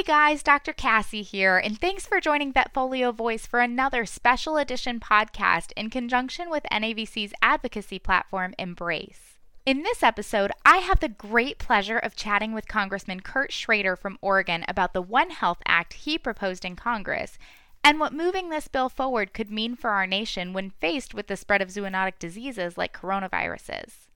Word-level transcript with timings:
Hey 0.00 0.06
guys, 0.06 0.42
Dr. 0.42 0.72
Cassi 0.72 1.22
here, 1.22 1.58
and 1.58 1.78
thanks 1.78 2.06
for 2.06 2.22
joining 2.22 2.54
Vetfolio 2.54 3.14
Voice 3.14 3.44
for 3.44 3.60
another 3.60 4.06
special 4.06 4.56
edition 4.56 4.98
podcast 4.98 5.72
in 5.76 5.90
conjunction 5.90 6.48
with 6.48 6.64
NAVC's 6.72 7.34
advocacy 7.42 7.98
platform, 7.98 8.54
Embrace. 8.58 9.36
In 9.66 9.82
this 9.82 10.02
episode, 10.02 10.52
I 10.64 10.78
have 10.78 11.00
the 11.00 11.10
great 11.10 11.58
pleasure 11.58 11.98
of 11.98 12.16
chatting 12.16 12.54
with 12.54 12.66
Congressman 12.66 13.20
Kurt 13.20 13.52
Schrader 13.52 13.94
from 13.94 14.16
Oregon 14.22 14.64
about 14.66 14.94
the 14.94 15.02
One 15.02 15.28
Health 15.28 15.60
Act 15.66 15.92
he 15.92 16.16
proposed 16.16 16.64
in 16.64 16.76
Congress 16.76 17.36
and 17.84 18.00
what 18.00 18.14
moving 18.14 18.48
this 18.48 18.68
bill 18.68 18.88
forward 18.88 19.34
could 19.34 19.50
mean 19.50 19.76
for 19.76 19.90
our 19.90 20.06
nation 20.06 20.54
when 20.54 20.70
faced 20.70 21.12
with 21.12 21.26
the 21.26 21.36
spread 21.36 21.60
of 21.60 21.68
zoonotic 21.68 22.18
diseases 22.18 22.78
like 22.78 22.98
coronaviruses. 22.98 24.08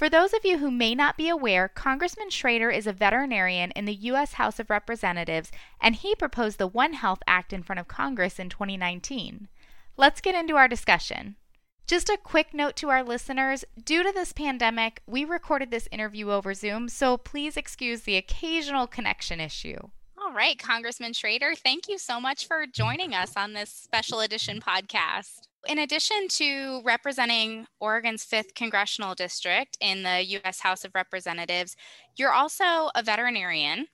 For 0.00 0.08
those 0.08 0.32
of 0.32 0.46
you 0.46 0.56
who 0.56 0.70
may 0.70 0.94
not 0.94 1.18
be 1.18 1.28
aware, 1.28 1.68
Congressman 1.68 2.30
Schrader 2.30 2.70
is 2.70 2.86
a 2.86 2.92
veterinarian 2.94 3.70
in 3.72 3.84
the 3.84 3.92
U.S. 3.92 4.32
House 4.32 4.58
of 4.58 4.70
Representatives, 4.70 5.52
and 5.78 5.94
he 5.94 6.14
proposed 6.14 6.56
the 6.56 6.66
One 6.66 6.94
Health 6.94 7.18
Act 7.26 7.52
in 7.52 7.62
front 7.62 7.80
of 7.80 7.86
Congress 7.86 8.38
in 8.38 8.48
2019. 8.48 9.48
Let's 9.98 10.22
get 10.22 10.34
into 10.34 10.56
our 10.56 10.68
discussion. 10.68 11.36
Just 11.86 12.08
a 12.08 12.16
quick 12.16 12.54
note 12.54 12.76
to 12.76 12.88
our 12.88 13.02
listeners 13.02 13.62
due 13.84 14.02
to 14.02 14.10
this 14.10 14.32
pandemic, 14.32 15.02
we 15.06 15.26
recorded 15.26 15.70
this 15.70 15.86
interview 15.92 16.30
over 16.30 16.54
Zoom, 16.54 16.88
so 16.88 17.18
please 17.18 17.58
excuse 17.58 18.00
the 18.00 18.16
occasional 18.16 18.86
connection 18.86 19.38
issue. 19.38 19.76
All 20.16 20.32
right, 20.32 20.58
Congressman 20.58 21.12
Schrader, 21.12 21.52
thank 21.54 21.88
you 21.90 21.98
so 21.98 22.18
much 22.18 22.46
for 22.46 22.64
joining 22.66 23.12
us 23.12 23.34
on 23.36 23.52
this 23.52 23.68
special 23.68 24.20
edition 24.20 24.62
podcast. 24.62 25.49
In 25.68 25.78
addition 25.78 26.28
to 26.28 26.80
representing 26.84 27.66
Oregon's 27.80 28.24
5th 28.24 28.54
congressional 28.54 29.14
district 29.14 29.76
in 29.80 30.02
the 30.02 30.24
U.S. 30.24 30.60
House 30.60 30.84
of 30.84 30.92
Representatives, 30.94 31.76
you're 32.16 32.32
also 32.32 32.90
a 32.94 33.02
veterinarian. 33.04 33.86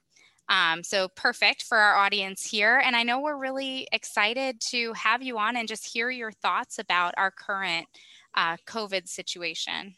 Um, 0.49 0.85
so 0.85 1.09
perfect 1.17 1.65
for 1.65 1.77
our 1.77 1.97
audience 1.97 2.45
here. 2.45 2.81
And 2.85 2.95
I 2.95 3.03
know 3.03 3.21
we're 3.21 3.37
really 3.37 3.89
excited 3.91 4.61
to 4.71 4.93
have 4.93 5.23
you 5.23 5.39
on 5.39 5.57
and 5.57 5.67
just 5.67 5.93
hear 5.93 6.09
your 6.09 6.31
thoughts 6.31 6.79
about 6.79 7.15
our 7.17 7.33
current 7.33 7.87
uh, 8.37 8.57
COVID 8.67 9.09
situation. 9.09 9.95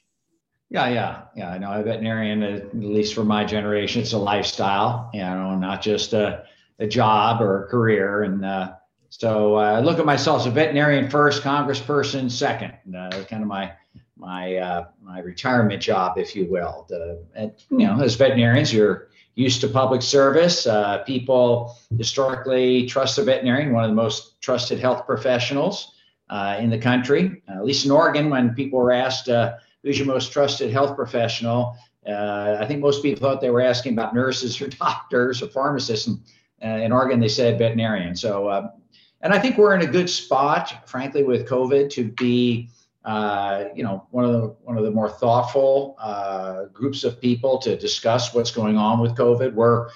Yeah, 0.71 0.89
yeah, 0.89 1.23
yeah. 1.35 1.51
I 1.51 1.59
know 1.59 1.73
a 1.73 1.83
veterinarian, 1.83 2.43
at 2.43 2.77
least 2.77 3.15
for 3.15 3.25
my 3.25 3.45
generation, 3.45 4.03
it's 4.03 4.13
a 4.13 4.19
lifestyle, 4.19 5.11
you 5.15 5.21
know, 5.21 5.55
not 5.57 5.83
just 5.83 6.13
a, 6.13 6.45
a 6.79 6.87
job 6.87 7.41
or 7.41 7.65
a 7.65 7.69
career. 7.69 8.23
And 8.23 8.45
uh, 8.45 8.73
so 9.11 9.57
uh, 9.57 9.61
I 9.61 9.81
look 9.81 9.99
at 9.99 10.07
myself 10.07 10.43
as 10.43 10.47
a 10.47 10.51
veterinarian 10.51 11.09
first, 11.09 11.43
congressperson 11.43 12.31
second. 12.31 12.75
Uh, 12.95 13.25
kind 13.25 13.43
of 13.43 13.49
my 13.49 13.73
my 14.17 14.57
uh, 14.57 14.85
my 15.01 15.21
retirement 15.21 15.81
job, 15.81 16.19
if 16.19 16.37
you 16.37 16.47
will. 16.47 16.87
The, 16.89 17.25
you 17.71 17.87
know, 17.87 18.01
as 18.01 18.17
veterinarians, 18.17 18.73
you're 18.73 19.09
used 19.35 19.61
to 19.63 19.69
public 19.69 20.03
service. 20.03 20.67
Uh, 20.67 20.99
people 21.05 21.77
historically 21.97 22.87
trust 22.87 23.17
the 23.17 23.25
veterinarian, 23.25 23.73
one 23.73 23.85
of 23.85 23.91
the 23.91 23.97
most 23.97 24.41
trusted 24.43 24.79
health 24.79 25.07
professionals 25.07 25.93
uh, 26.29 26.57
in 26.59 26.69
the 26.69 26.79
country. 26.79 27.43
Uh, 27.49 27.53
at 27.53 27.65
least 27.65 27.87
in 27.87 27.91
Oregon, 27.91 28.29
when 28.29 28.55
people 28.55 28.79
were 28.79 28.93
asked 28.93 29.29
who's 29.85 29.97
your 29.97 30.09
most 30.09 30.33
trusted 30.33 30.71
health 30.73 30.97
professional, 30.97 31.77
I 32.07 32.67
think 32.67 32.81
most 32.81 33.03
people 33.03 33.21
thought 33.21 33.41
they 33.41 33.51
were 33.51 33.63
asking 33.63 33.93
about 33.93 34.15
nurses 34.15 34.61
or 34.61 34.69
doctors 34.81 35.41
or 35.41 35.49
pharmacists. 35.49 36.09
And, 36.09 36.21
in 36.61 36.91
Oregon, 36.91 37.21
they 37.21 37.29
said 37.29 37.57
veterinarian. 37.57 38.17
So 38.17 38.71
and 39.21 39.33
I 39.33 39.39
think 39.39 39.59
we're 39.59 39.75
in 39.75 39.83
a 39.83 39.91
good 39.91 40.09
spot, 40.09 40.89
frankly, 40.89 41.23
with 41.23 41.49
COVID 41.49 41.91
to 41.91 42.05
be, 42.13 42.71
uh, 43.05 43.65
you 43.75 43.83
know, 43.83 44.07
one 44.11 44.25
of 44.25 44.33
the 44.33 44.57
one 44.63 44.77
of 44.77 44.85
the 44.85 44.91
more 44.91 45.09
thoughtful 45.09 45.97
uh, 45.99 46.67
groups 46.67 47.05
of 47.05 47.21
people 47.21 47.59
to 47.59 47.77
discuss 47.77 48.35
what's 48.35 48.51
going 48.51 48.77
on 48.77 49.01
with 49.01 49.13
COVID. 49.17 49.55
We're 49.55 49.89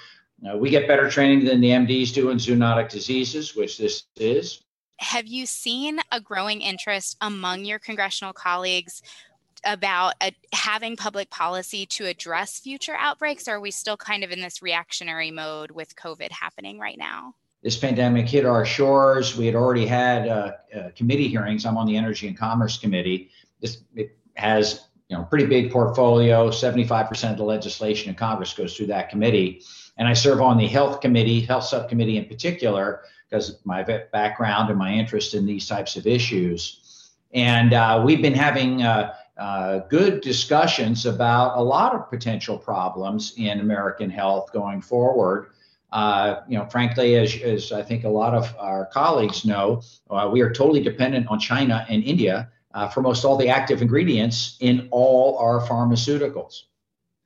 we 0.55 0.69
get 0.69 0.87
better 0.87 1.09
training 1.09 1.45
than 1.45 1.61
the 1.61 1.69
MDs 1.69 2.13
do 2.13 2.29
in 2.29 2.37
zoonotic 2.37 2.89
diseases, 2.89 3.55
which 3.55 3.77
this 3.77 4.03
is. 4.17 4.61
Have 4.97 5.25
you 5.25 5.45
seen 5.45 5.99
a 6.11 6.19
growing 6.19 6.61
interest 6.61 7.17
among 7.21 7.65
your 7.65 7.79
congressional 7.79 8.33
colleagues 8.33 9.01
about 9.65 10.13
uh, 10.21 10.31
having 10.51 10.97
public 10.97 11.29
policy 11.29 11.85
to 11.85 12.05
address 12.05 12.59
future 12.59 12.95
outbreaks, 12.97 13.47
or 13.47 13.53
are 13.53 13.59
we 13.59 13.71
still 13.71 13.97
kind 13.97 14.23
of 14.23 14.31
in 14.31 14.41
this 14.41 14.61
reactionary 14.61 15.31
mode 15.31 15.71
with 15.71 15.95
COVID 15.95 16.31
happening 16.31 16.79
right 16.79 16.97
now? 16.97 17.35
This 17.63 17.77
pandemic 17.77 18.27
hit 18.27 18.45
our 18.45 18.65
shores. 18.65 19.37
We 19.37 19.45
had 19.45 19.55
already 19.55 19.85
had 19.85 20.27
uh, 20.27 20.51
uh, 20.75 20.89
committee 20.95 21.29
hearings. 21.29 21.65
I'm 21.65 21.77
on 21.77 21.87
the 21.87 21.95
Energy 21.95 22.27
and 22.27 22.37
Commerce 22.37 22.77
Committee. 22.77 23.29
This 23.61 23.77
it 23.95 24.17
has 24.35 24.87
you 25.07 25.17
know 25.17 25.23
pretty 25.23 25.45
big 25.45 25.71
portfolio. 25.71 26.49
75% 26.49 27.31
of 27.31 27.37
the 27.37 27.43
legislation 27.43 28.09
in 28.09 28.15
Congress 28.15 28.53
goes 28.53 28.75
through 28.75 28.87
that 28.87 29.09
committee, 29.09 29.63
and 29.97 30.07
I 30.07 30.13
serve 30.13 30.41
on 30.41 30.57
the 30.57 30.67
Health 30.67 30.99
Committee, 30.99 31.39
Health 31.39 31.63
Subcommittee 31.63 32.17
in 32.17 32.25
particular, 32.25 33.01
because 33.29 33.59
my 33.63 33.81
background 33.81 34.69
and 34.69 34.77
my 34.77 34.93
interest 34.93 35.33
in 35.33 35.45
these 35.45 35.65
types 35.65 35.95
of 35.95 36.05
issues. 36.05 37.11
And 37.33 37.73
uh, 37.73 38.03
we've 38.05 38.21
been 38.21 38.35
having 38.35 38.83
uh, 38.83 39.15
uh, 39.37 39.79
good 39.89 40.21
discussions 40.21 41.05
about 41.05 41.57
a 41.57 41.61
lot 41.61 41.95
of 41.95 42.09
potential 42.09 42.57
problems 42.57 43.33
in 43.37 43.59
American 43.61 44.09
health 44.09 44.51
going 44.53 44.81
forward. 44.81 45.53
Uh, 45.93 46.41
you 46.47 46.57
know, 46.57 46.65
frankly, 46.65 47.15
as, 47.17 47.35
as 47.43 47.71
I 47.71 47.83
think 47.83 48.03
a 48.03 48.09
lot 48.09 48.33
of 48.33 48.55
our 48.57 48.87
colleagues 48.87 49.45
know, 49.45 49.83
uh, 50.09 50.27
we 50.33 50.41
are 50.41 50.51
totally 50.51 50.81
dependent 50.81 51.27
on 51.27 51.39
China 51.39 51.85
and 51.87 52.03
India 52.03 52.49
uh, 52.73 52.87
for 52.87 53.03
most 53.03 53.23
all 53.23 53.37
the 53.37 53.49
active 53.49 53.79
ingredients 53.79 54.57
in 54.59 54.87
all 54.89 55.37
our 55.37 55.61
pharmaceuticals. 55.61 56.63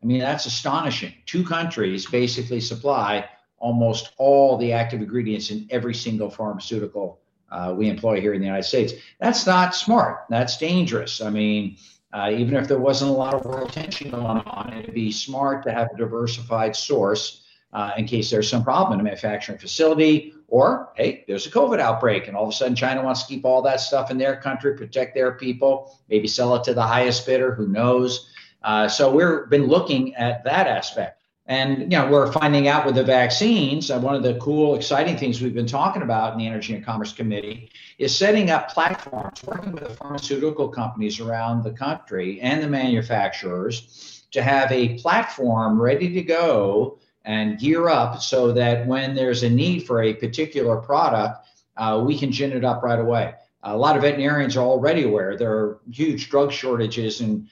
I 0.04 0.06
mean, 0.06 0.20
that's 0.20 0.48
astonishing. 0.48 1.14
Two 1.26 1.46
countries 1.46 2.08
basically 2.08 2.60
supply 2.60 3.30
almost 3.58 4.12
all 4.18 4.58
the 4.58 4.74
active 4.74 5.00
ingredients 5.00 5.50
in 5.50 5.66
every 5.70 5.94
single 5.94 6.30
pharmaceutical 6.30 7.22
uh, 7.50 7.74
we 7.76 7.90
employ 7.90 8.20
here 8.20 8.34
in 8.34 8.42
the 8.42 8.46
United 8.46 8.68
States. 8.68 8.92
That's 9.22 9.48
not 9.48 9.76
smart. 9.76 10.26
That's 10.30 10.58
dangerous. 10.58 11.22
I 11.22 11.30
mean, 11.30 11.78
uh, 12.12 12.32
even 12.34 12.58
if 12.58 12.68
there 12.68 12.80
wasn't 12.80 13.12
a 13.12 13.14
lot 13.14 13.34
of 13.34 13.46
world 13.46 13.72
tension 13.72 14.12
going 14.12 14.26
on, 14.26 14.74
it'd 14.74 14.94
be 14.94 15.10
smart 15.10 15.64
to 15.64 15.72
have 15.72 15.88
a 15.94 15.98
diversified 15.98 16.76
source 16.76 17.44
uh, 17.74 17.92
in 17.98 18.06
case 18.06 18.30
there's 18.30 18.50
some 18.50 18.64
problem 18.64 18.94
in 18.94 19.00
a 19.00 19.04
manufacturing 19.04 19.58
facility, 19.58 20.34
or 20.48 20.90
hey, 20.96 21.26
there's 21.28 21.46
a 21.46 21.52
COVID 21.52 21.80
outbreak, 21.80 22.28
and 22.28 22.38
all 22.38 22.44
of 22.44 22.50
a 22.50 22.54
sudden 22.54 22.76
China 22.76 23.04
wants 23.04 23.24
to 23.24 23.28
keep 23.28 23.46
all 23.46 23.62
that 23.62 23.82
stuff 23.82 24.10
in 24.12 24.18
their 24.18 24.38
country, 24.38 24.76
protect 24.76 25.14
their 25.14 25.34
people, 25.34 25.98
maybe 26.10 26.28
sell 26.28 26.56
it 26.56 26.64
to 26.64 26.74
the 26.74 26.82
highest 26.82 27.26
bidder. 27.26 27.54
Who 27.54 27.68
knows? 27.68 28.30
Uh, 28.64 28.88
so 28.88 29.12
we've 29.12 29.50
been 29.50 29.68
looking 29.68 30.16
at 30.16 30.44
that 30.46 30.68
aspect. 30.68 31.22
And 31.50 31.80
you 31.80 31.98
know, 31.98 32.10
we're 32.10 32.30
finding 32.32 32.68
out 32.68 32.86
with 32.86 32.96
the 32.96 33.04
vaccines. 33.04 33.90
Uh, 33.90 34.00
one 34.00 34.16
of 34.16 34.24
the 34.24 34.36
cool, 34.36 34.76
exciting 34.76 35.18
things 35.18 35.42
we've 35.42 35.54
been 35.54 35.66
talking 35.66 36.02
about 36.02 36.34
in 36.34 36.40
the 36.40 36.46
Energy 36.46 36.76
and 36.76 36.86
Commerce 36.86 37.14
Committee 37.14 37.72
is 38.00 38.16
setting 38.16 38.50
up 38.50 38.70
platforms, 38.70 39.42
working 39.46 39.72
with 39.72 39.84
the 39.84 39.94
pharmaceutical 39.96 40.68
companies 40.68 41.22
around 41.22 41.64
the 41.64 41.72
country 41.72 42.42
and 42.42 42.62
the 42.62 42.68
manufacturers 42.68 44.26
to 44.32 44.44
have 44.44 44.70
a 44.74 44.98
platform 45.00 45.82
ready 45.82 46.14
to 46.14 46.22
go 46.22 47.00
and 47.28 47.60
gear 47.60 47.90
up 47.90 48.22
so 48.22 48.54
that 48.54 48.88
when 48.88 49.14
there's 49.14 49.44
a 49.44 49.50
need 49.50 49.86
for 49.86 50.02
a 50.02 50.14
particular 50.14 50.78
product, 50.78 51.46
uh, 51.76 52.02
we 52.04 52.18
can 52.18 52.32
gin 52.32 52.54
it 52.54 52.64
up 52.64 52.82
right 52.82 53.00
away. 53.00 53.34
A 53.64 53.76
lot 53.76 53.98
of 53.98 54.02
veterinarians 54.02 54.56
are 54.56 54.66
already 54.66 55.04
aware 55.04 55.36
there 55.38 55.52
are 55.52 55.80
huge 55.92 56.30
drug 56.30 56.54
shortages 56.54 57.20
and 57.20 57.50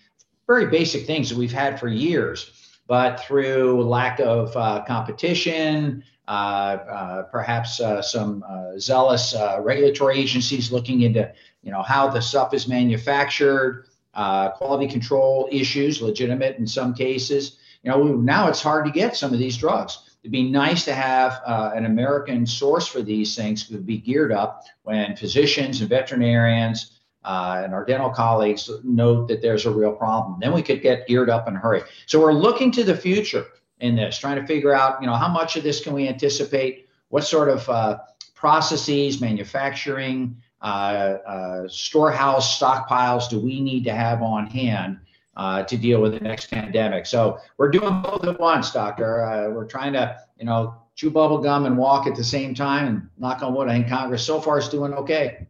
very 0.47 0.68
basic 0.68 1.06
things 1.06 1.30
that 1.30 1.38
we've 1.38 1.52
had 1.52 1.78
for 1.78 1.90
years, 1.90 2.80
but 2.88 3.19
through 3.19 3.84
lack 3.84 4.19
of 4.19 4.56
uh, 4.56 4.84
competition, 4.88 6.03
uh, 6.28 6.31
uh 6.31 7.24
perhaps 7.24 7.81
uh, 7.81 8.02
some 8.02 8.46
uh, 8.47 8.80
zealous 8.80 9.35
regulatory 9.59 10.18
agencies 10.19 10.72
looking 10.72 11.02
into, 11.02 11.30
you 11.64 11.72
know, 11.72 11.81
how 11.81 12.08
the 12.08 12.22
stuff 12.22 12.53
is 12.53 12.66
manufactured, 12.66 13.88
quality 14.14 14.88
control 14.88 15.50
issues, 15.52 16.02
legitimate 16.02 16.58
in 16.59 16.66
some 16.66 16.94
cases 16.94 17.58
you 17.85 17.91
know, 17.91 18.03
now 18.16 18.47
it's 18.47 18.63
hard 18.63 18.85
to 18.85 18.91
get 18.91 19.16
some 19.16 19.31
of 19.31 19.38
these 19.38 19.56
drugs. 19.57 20.00
It'd 20.23 20.31
be 20.31 20.50
nice 20.50 20.85
to 20.85 20.94
have 20.96 21.40
uh, 21.46 21.72
an 21.75 21.85
American 21.85 22.47
source 22.47 22.87
for 22.87 23.03
these 23.03 23.35
things 23.35 23.67
to 23.67 23.78
be 23.78 23.99
geared 23.99 24.32
up 24.32 24.64
when 24.82 25.16
physicians 25.16 25.82
and 25.82 25.90
veterinarians 25.90 26.99
uh, 27.23 27.61
and 27.64 27.76
our 27.76 27.85
dental 27.85 28.09
colleagues 28.09 28.72
note 28.84 29.28
that 29.28 29.43
there's 29.43 29.67
a 29.67 29.72
real 29.72 29.91
problem. 29.91 30.40
Then 30.40 30.52
we 30.52 30.64
could 30.64 30.82
get 30.82 31.05
geared 31.05 31.29
up 31.29 31.47
in 31.47 31.55
a 31.55 31.59
hurry. 31.59 31.84
So 32.08 32.20
we're 32.20 32.34
looking 32.34 32.72
to 32.72 32.84
the 32.84 32.96
future 32.96 33.46
in 33.79 33.96
this, 33.96 34.17
trying 34.17 34.41
to 34.41 34.47
figure 34.47 34.73
out, 34.73 34.99
you 34.99 35.05
know, 35.05 35.16
how 35.16 35.28
much 35.28 35.55
of 35.55 35.61
this 35.61 35.84
can 35.84 35.93
we 35.93 36.08
anticipate? 36.08 36.87
What 37.09 37.23
sort 37.23 37.49
of 37.49 37.70
uh, 37.70 37.99
processes, 38.34 39.22
manufacturing, 39.22 40.37
uh, 40.59 40.66
uh, 40.66 41.67
storehouse 41.67 42.59
stockpiles 42.59 43.29
do 43.29 43.40
we 43.40 43.61
need 43.61 43.84
to 43.84 43.93
have 43.93 44.23
on 44.23 44.47
hand 44.47 45.02
uh, 45.35 45.64
to 45.64 45.78
deal 45.78 46.02
with 46.02 46.14
the 46.14 46.20
next 46.20 46.49
pandemic. 46.49 47.05
So 47.05 47.40
we're 47.58 47.70
doing 47.70 48.02
both 48.02 48.23
at 48.26 48.40
once, 48.40 48.72
doctor. 48.72 49.23
Uh, 49.23 49.49
we're 49.49 49.66
trying 49.66 49.93
to, 49.93 50.17
you 50.37 50.46
know, 50.46 50.76
chew 50.96 51.11
bubble 51.11 51.40
gum 51.40 51.66
and 51.66 51.78
walk 51.78 52.08
at 52.08 52.16
the 52.16 52.23
same 52.23 52.53
time. 52.53 52.87
And 52.87 53.09
knock 53.17 53.43
on 53.43 53.53
wood, 53.53 53.67
I 53.67 53.73
think 53.73 53.90
Congress 53.90 54.26
so 54.26 54.40
far 54.40 54.58
is 54.59 54.70
doing 54.70 54.93
okay. 54.93 55.47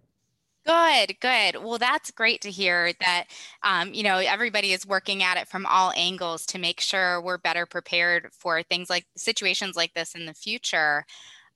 Good, 0.65 1.19
good. 1.19 1.63
Well, 1.63 1.77
that's 1.77 2.09
great 2.09 2.41
to 2.41 2.49
hear 2.49 2.91
that, 2.99 3.25
um, 3.61 3.93
you 3.93 4.01
know, 4.01 4.17
everybody 4.17 4.73
is 4.73 4.83
working 4.83 5.21
at 5.21 5.37
it 5.37 5.47
from 5.47 5.67
all 5.67 5.93
angles 5.95 6.43
to 6.47 6.57
make 6.57 6.81
sure 6.81 7.21
we're 7.21 7.37
better 7.37 7.67
prepared 7.67 8.29
for 8.31 8.63
things 8.63 8.89
like 8.89 9.05
situations 9.15 9.75
like 9.75 9.93
this 9.93 10.15
in 10.15 10.25
the 10.25 10.33
future. 10.33 11.05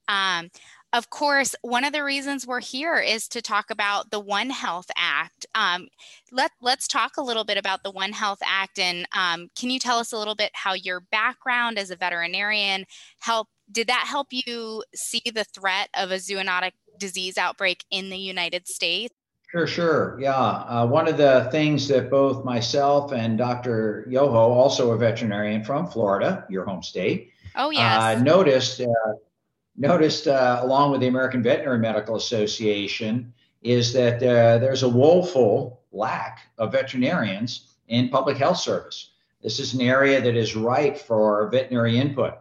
Um, 0.08 0.52
of 0.92 1.10
course, 1.12 1.56
one 1.62 1.84
of 1.84 1.94
the 1.94 2.04
reasons 2.04 2.48
we're 2.48 2.62
here 2.62 2.98
is 2.98 3.28
to 3.30 3.42
talk 3.42 3.70
about 3.70 4.10
the 4.10 4.20
One 4.20 4.50
Health 4.50 4.90
Act. 4.96 5.46
Um, 5.54 5.88
let, 6.32 6.52
let's 6.62 6.88
talk 6.88 7.18
a 7.18 7.22
little 7.22 7.44
bit 7.44 7.58
about 7.58 7.84
the 7.84 7.92
One 7.92 8.12
Health 8.12 8.40
Act. 8.44 8.80
And 8.80 9.08
um, 9.16 9.50
can 9.56 9.70
you 9.70 9.78
tell 9.78 10.00
us 10.00 10.12
a 10.12 10.18
little 10.18 10.34
bit 10.34 10.52
how 10.54 10.74
your 10.74 11.02
background 11.12 11.78
as 11.78 11.92
a 11.92 11.96
veterinarian 11.96 12.86
helped? 13.20 13.52
Did 13.72 13.88
that 13.88 14.06
help 14.08 14.30
you 14.32 14.84
see 14.96 15.22
the 15.26 15.44
threat 15.44 15.90
of 15.94 16.10
a 16.10 16.16
zoonotic 16.16 16.72
disease 16.98 17.38
outbreak 17.38 17.86
in 17.92 18.10
the 18.10 18.18
United 18.18 18.68
States? 18.68 19.14
Sure, 19.52 19.68
sure. 19.68 20.18
Yeah. 20.20 20.36
Uh, 20.36 20.88
one 20.88 21.08
of 21.08 21.18
the 21.18 21.50
things 21.52 21.88
that 21.90 22.10
both 22.10 22.44
myself 22.44 23.12
and 23.12 23.38
Dr. 23.38 24.06
Yoho, 24.10 24.52
also 24.52 24.92
a 24.92 24.98
veterinarian 24.98 25.64
from 25.64 25.88
Florida, 25.88 26.46
your 26.50 26.66
home 26.66 26.82
state, 26.82 27.32
oh, 27.56 27.70
yes. 27.70 28.02
Uh, 28.02 28.22
noticed 28.22 28.82
uh, 28.82 28.86
noticed, 29.80 30.28
uh, 30.28 30.60
along 30.62 30.92
with 30.92 31.02
the 31.02 31.08
American 31.08 31.42
Veterinary 31.42 31.80
Medical 31.80 32.16
Association, 32.16 33.34
is 33.64 33.94
that 33.94 34.18
uh, 34.18 34.58
there's 34.60 34.84
a 34.84 34.90
woeful 34.90 35.81
lack 35.92 36.42
of 36.58 36.72
veterinarians 36.72 37.76
in 37.88 38.10
public 38.10 38.38
health 38.38 38.58
service. 38.58 39.12
This 39.42 39.60
is 39.60 39.74
an 39.74 39.81
area 39.81 40.22
that 40.22 40.36
is 40.36 40.56
ripe 40.56 40.98
for 40.98 41.50
veterinary 41.50 41.98
input. 41.98 42.36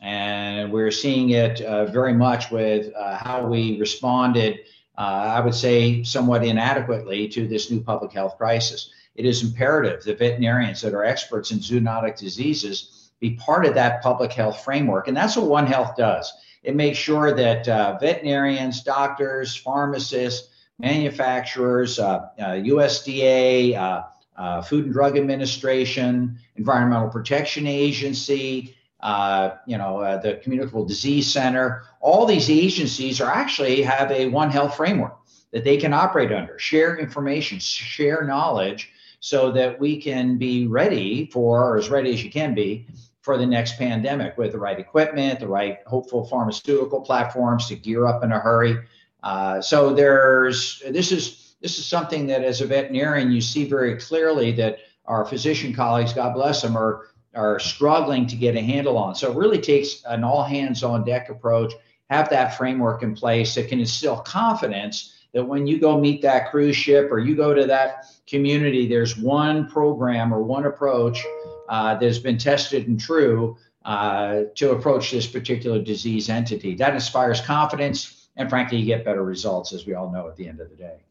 And 0.00 0.72
we're 0.72 0.90
seeing 0.90 1.30
it 1.30 1.60
uh, 1.60 1.86
very 1.86 2.12
much 2.12 2.50
with 2.50 2.94
uh, 2.94 3.16
how 3.16 3.46
we 3.46 3.78
responded, 3.78 4.60
uh, 4.96 5.00
I 5.00 5.40
would 5.40 5.54
say, 5.54 6.02
somewhat 6.04 6.44
inadequately 6.44 7.28
to 7.28 7.48
this 7.48 7.70
new 7.70 7.80
public 7.80 8.12
health 8.12 8.36
crisis. 8.38 8.90
It 9.16 9.24
is 9.24 9.42
imperative 9.42 10.04
that 10.04 10.18
veterinarians 10.18 10.80
that 10.82 10.94
are 10.94 11.04
experts 11.04 11.50
in 11.50 11.58
zoonotic 11.58 12.18
diseases 12.18 13.10
be 13.20 13.30
part 13.30 13.64
of 13.64 13.74
that 13.74 14.02
public 14.02 14.32
health 14.32 14.62
framework. 14.62 15.08
And 15.08 15.16
that's 15.16 15.36
what 15.36 15.46
One 15.46 15.66
Health 15.66 15.96
does 15.96 16.32
it 16.64 16.74
makes 16.74 16.98
sure 16.98 17.32
that 17.32 17.68
uh, 17.68 17.98
veterinarians, 18.00 18.82
doctors, 18.82 19.54
pharmacists, 19.54 20.48
manufacturers, 20.78 21.98
uh, 21.98 22.28
USDA, 22.38 23.76
uh, 23.76 24.02
uh, 24.36 24.62
Food 24.62 24.86
and 24.86 24.92
Drug 24.92 25.16
Administration, 25.16 26.38
Environmental 26.56 27.08
Protection 27.08 27.66
Agency, 27.66 28.74
uh, 29.00 29.50
you 29.66 29.76
know, 29.76 30.18
the 30.22 30.40
Communicable 30.42 30.84
Disease 30.84 31.30
Center, 31.30 31.84
all 32.00 32.24
these 32.24 32.50
agencies 32.50 33.20
are 33.20 33.30
actually 33.30 33.82
have 33.82 34.10
a 34.10 34.26
One 34.28 34.50
Health 34.50 34.76
framework 34.76 35.18
that 35.52 35.62
they 35.62 35.76
can 35.76 35.92
operate 35.92 36.32
under, 36.32 36.58
share 36.58 36.96
information, 36.98 37.58
share 37.58 38.24
knowledge, 38.24 38.90
so 39.20 39.52
that 39.52 39.78
we 39.78 40.00
can 40.00 40.38
be 40.38 40.66
ready 40.66 41.26
for, 41.26 41.62
or 41.62 41.76
as 41.76 41.90
ready 41.90 42.12
as 42.12 42.24
you 42.24 42.30
can 42.30 42.54
be, 42.54 42.86
for 43.24 43.38
the 43.38 43.46
next 43.46 43.78
pandemic 43.78 44.36
with 44.36 44.52
the 44.52 44.58
right 44.58 44.78
equipment, 44.78 45.40
the 45.40 45.48
right 45.48 45.78
hopeful 45.86 46.26
pharmaceutical 46.26 47.00
platforms 47.00 47.66
to 47.66 47.74
gear 47.74 48.06
up 48.06 48.22
in 48.22 48.30
a 48.30 48.38
hurry. 48.38 48.76
Uh, 49.22 49.62
so 49.62 49.94
there's 49.94 50.82
this 50.90 51.10
is 51.10 51.54
this 51.62 51.78
is 51.78 51.86
something 51.86 52.26
that 52.26 52.44
as 52.44 52.60
a 52.60 52.66
veterinarian 52.66 53.32
you 53.32 53.40
see 53.40 53.64
very 53.64 53.96
clearly 53.96 54.52
that 54.52 54.80
our 55.06 55.24
physician 55.24 55.72
colleagues, 55.72 56.12
God 56.12 56.34
bless 56.34 56.60
them, 56.60 56.76
are 56.76 57.08
are 57.34 57.58
struggling 57.58 58.26
to 58.26 58.36
get 58.36 58.56
a 58.56 58.60
handle 58.60 58.98
on. 58.98 59.14
So 59.14 59.32
it 59.32 59.38
really 59.38 59.60
takes 59.60 60.04
an 60.04 60.22
all 60.22 60.44
hands 60.44 60.84
on 60.84 61.02
deck 61.02 61.30
approach. 61.30 61.72
Have 62.10 62.28
that 62.28 62.58
framework 62.58 63.02
in 63.02 63.14
place 63.14 63.54
that 63.54 63.68
can 63.68 63.80
instill 63.80 64.18
confidence 64.18 65.14
that 65.32 65.42
when 65.42 65.66
you 65.66 65.80
go 65.80 65.98
meet 65.98 66.20
that 66.20 66.50
cruise 66.50 66.76
ship 66.76 67.10
or 67.10 67.18
you 67.18 67.34
go 67.34 67.54
to 67.54 67.66
that 67.66 68.04
community, 68.26 68.86
there's 68.86 69.16
one 69.16 69.66
program 69.66 70.32
or 70.32 70.42
one 70.42 70.66
approach 70.66 71.24
uh, 71.68 71.94
that 71.94 72.06
has 72.06 72.18
been 72.18 72.38
tested 72.38 72.88
and 72.88 72.98
true 73.00 73.56
uh, 73.84 74.44
to 74.54 74.70
approach 74.70 75.10
this 75.10 75.26
particular 75.26 75.80
disease 75.80 76.28
entity. 76.28 76.74
That 76.74 76.94
inspires 76.94 77.40
confidence, 77.40 78.28
and 78.36 78.48
frankly, 78.48 78.78
you 78.78 78.86
get 78.86 79.04
better 79.04 79.22
results, 79.22 79.72
as 79.72 79.86
we 79.86 79.94
all 79.94 80.10
know 80.10 80.28
at 80.28 80.36
the 80.36 80.48
end 80.48 80.60
of 80.60 80.70
the 80.70 80.76
day. 80.76 81.03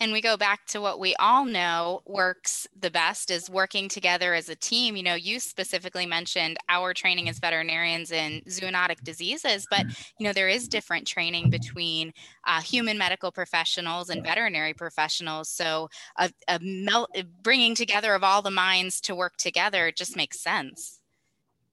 And 0.00 0.12
we 0.12 0.20
go 0.20 0.36
back 0.36 0.66
to 0.66 0.80
what 0.80 0.98
we 0.98 1.14
all 1.16 1.44
know 1.44 2.02
works 2.04 2.66
the 2.78 2.90
best 2.90 3.30
is 3.30 3.48
working 3.48 3.88
together 3.88 4.34
as 4.34 4.48
a 4.48 4.56
team. 4.56 4.96
You 4.96 5.02
know, 5.04 5.14
you 5.14 5.38
specifically 5.38 6.04
mentioned 6.04 6.58
our 6.68 6.92
training 6.92 7.28
as 7.28 7.38
veterinarians 7.38 8.10
in 8.10 8.42
zoonotic 8.48 9.02
diseases, 9.04 9.66
but 9.66 9.86
you 10.18 10.26
know 10.26 10.32
there 10.32 10.48
is 10.48 10.68
different 10.68 11.06
training 11.06 11.48
between 11.48 12.12
uh, 12.46 12.60
human 12.60 12.98
medical 12.98 13.30
professionals 13.30 14.10
and 14.10 14.22
veterinary 14.22 14.74
professionals. 14.74 15.48
So 15.48 15.88
a, 16.18 16.30
a 16.48 16.58
mel- 16.60 17.08
bringing 17.42 17.74
together 17.74 18.14
of 18.14 18.24
all 18.24 18.42
the 18.42 18.50
minds 18.50 19.00
to 19.02 19.14
work 19.14 19.36
together 19.36 19.92
just 19.92 20.16
makes 20.16 20.40
sense. 20.40 21.00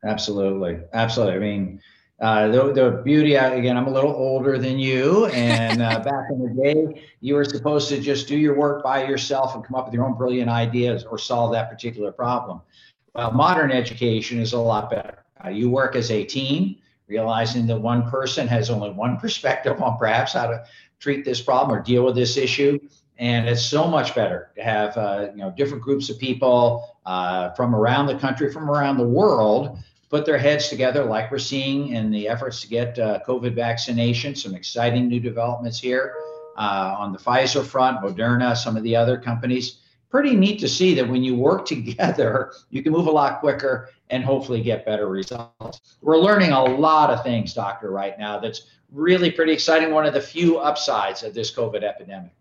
Absolutely, 0.04 0.80
absolutely. 0.94 1.36
I 1.36 1.40
mean, 1.40 1.82
uh, 2.22 2.48
the, 2.50 2.72
the 2.72 2.92
beauty, 3.04 3.34
again, 3.34 3.76
I'm 3.76 3.88
a 3.88 3.92
little 3.92 4.14
older 4.14 4.60
than 4.60 4.78
you. 4.78 5.26
And 5.28 5.82
uh, 5.82 6.00
back 6.04 6.30
in 6.30 6.40
the 6.40 6.64
day, 6.64 7.04
you 7.20 7.34
were 7.34 7.44
supposed 7.44 7.90
to 7.90 8.00
just 8.00 8.28
do 8.28 8.38
your 8.38 8.56
work 8.56 8.84
by 8.84 9.06
yourself 9.06 9.56
and 9.56 9.64
come 9.66 9.76
up 9.76 9.86
with 9.86 9.96
your 9.96 10.06
own 10.06 10.16
brilliant 10.16 10.50
ideas 10.50 11.04
or 11.04 11.18
solve 11.18 11.52
that 11.54 11.72
particular 11.72 12.12
problem. 12.12 12.62
Well, 13.16 13.32
modern 13.32 13.72
education 13.72 14.40
is 14.40 14.54
a 14.54 14.60
lot 14.60 14.92
better. 14.92 15.26
Uh, 15.44 15.50
you 15.50 15.72
work 15.72 15.96
as 15.96 16.12
a 16.12 16.24
team, 16.24 16.76
realizing 17.08 17.66
that 17.68 17.82
one 17.82 18.08
person 18.08 18.48
has 18.48 18.70
only 18.70 18.92
one 18.92 19.18
perspective 19.22 19.82
on 19.82 19.98
perhaps 19.98 20.34
how 20.34 20.46
to 20.46 20.64
treat 21.00 21.26
this 21.26 21.42
problem 21.42 21.76
or 21.76 21.82
deal 21.82 22.06
with 22.06 22.14
this 22.14 22.38
issue. 22.38 22.80
And 23.18 23.50
it's 23.50 23.66
so 23.66 23.88
much 23.88 24.14
better 24.14 24.52
to 24.56 24.64
have 24.64 24.96
uh, 24.96 25.28
you 25.32 25.38
know 25.38 25.54
different 25.58 25.84
groups 25.84 26.10
of 26.10 26.20
people 26.20 26.98
uh, 27.06 27.52
from 27.52 27.76
around 27.76 28.08
the 28.08 28.18
country, 28.18 28.52
from 28.52 28.70
around 28.70 28.98
the 28.98 29.08
world 29.08 29.80
put 30.12 30.26
their 30.26 30.38
heads 30.38 30.68
together, 30.68 31.06
like 31.06 31.32
we're 31.32 31.40
seeing 31.40 31.94
in 31.94 32.12
the 32.12 32.28
efforts 32.28 32.60
to 32.62 32.68
get 32.68 33.00
uh, 33.00 33.20
COVID 33.26 33.56
vaccination. 33.56 34.36
Some 34.36 34.54
exciting 34.54 35.08
new 35.08 35.22
developments 35.22 35.80
here 35.80 36.16
uh, 36.58 36.96
on 37.00 37.14
the 37.14 37.18
Pfizer 37.18 37.66
front, 37.66 38.02
Moderna, 38.02 38.56
some 38.56 38.76
of 38.76 38.84
the 38.84 38.94
other 38.96 39.18
companies. 39.18 39.78
Pretty 40.10 40.36
neat 40.36 40.60
to 40.60 40.68
see 40.68 40.94
that 40.96 41.08
when 41.08 41.24
you 41.24 41.36
work 41.36 41.66
together, 41.76 42.52
you 42.70 42.84
can 42.84 42.92
move 42.92 43.08
a 43.08 43.12
lot 43.12 43.40
quicker 43.40 43.90
and 44.10 44.22
hopefully 44.22 44.62
get 44.62 44.86
better 44.86 45.08
results. 45.08 45.98
We're 46.02 46.18
learning 46.18 46.52
a 46.52 46.62
lot 46.62 47.10
of 47.10 47.24
things, 47.24 47.54
doctor, 47.54 47.90
right 47.90 48.20
now. 48.20 48.38
That's 48.38 48.64
really 48.92 49.32
pretty 49.32 49.54
exciting. 49.54 49.94
One 49.94 50.06
of 50.06 50.14
the 50.14 50.20
few 50.20 50.58
upsides 50.58 51.24
of 51.24 51.34
this 51.34 51.56
COVID 51.56 51.84
epidemic. 51.84 52.34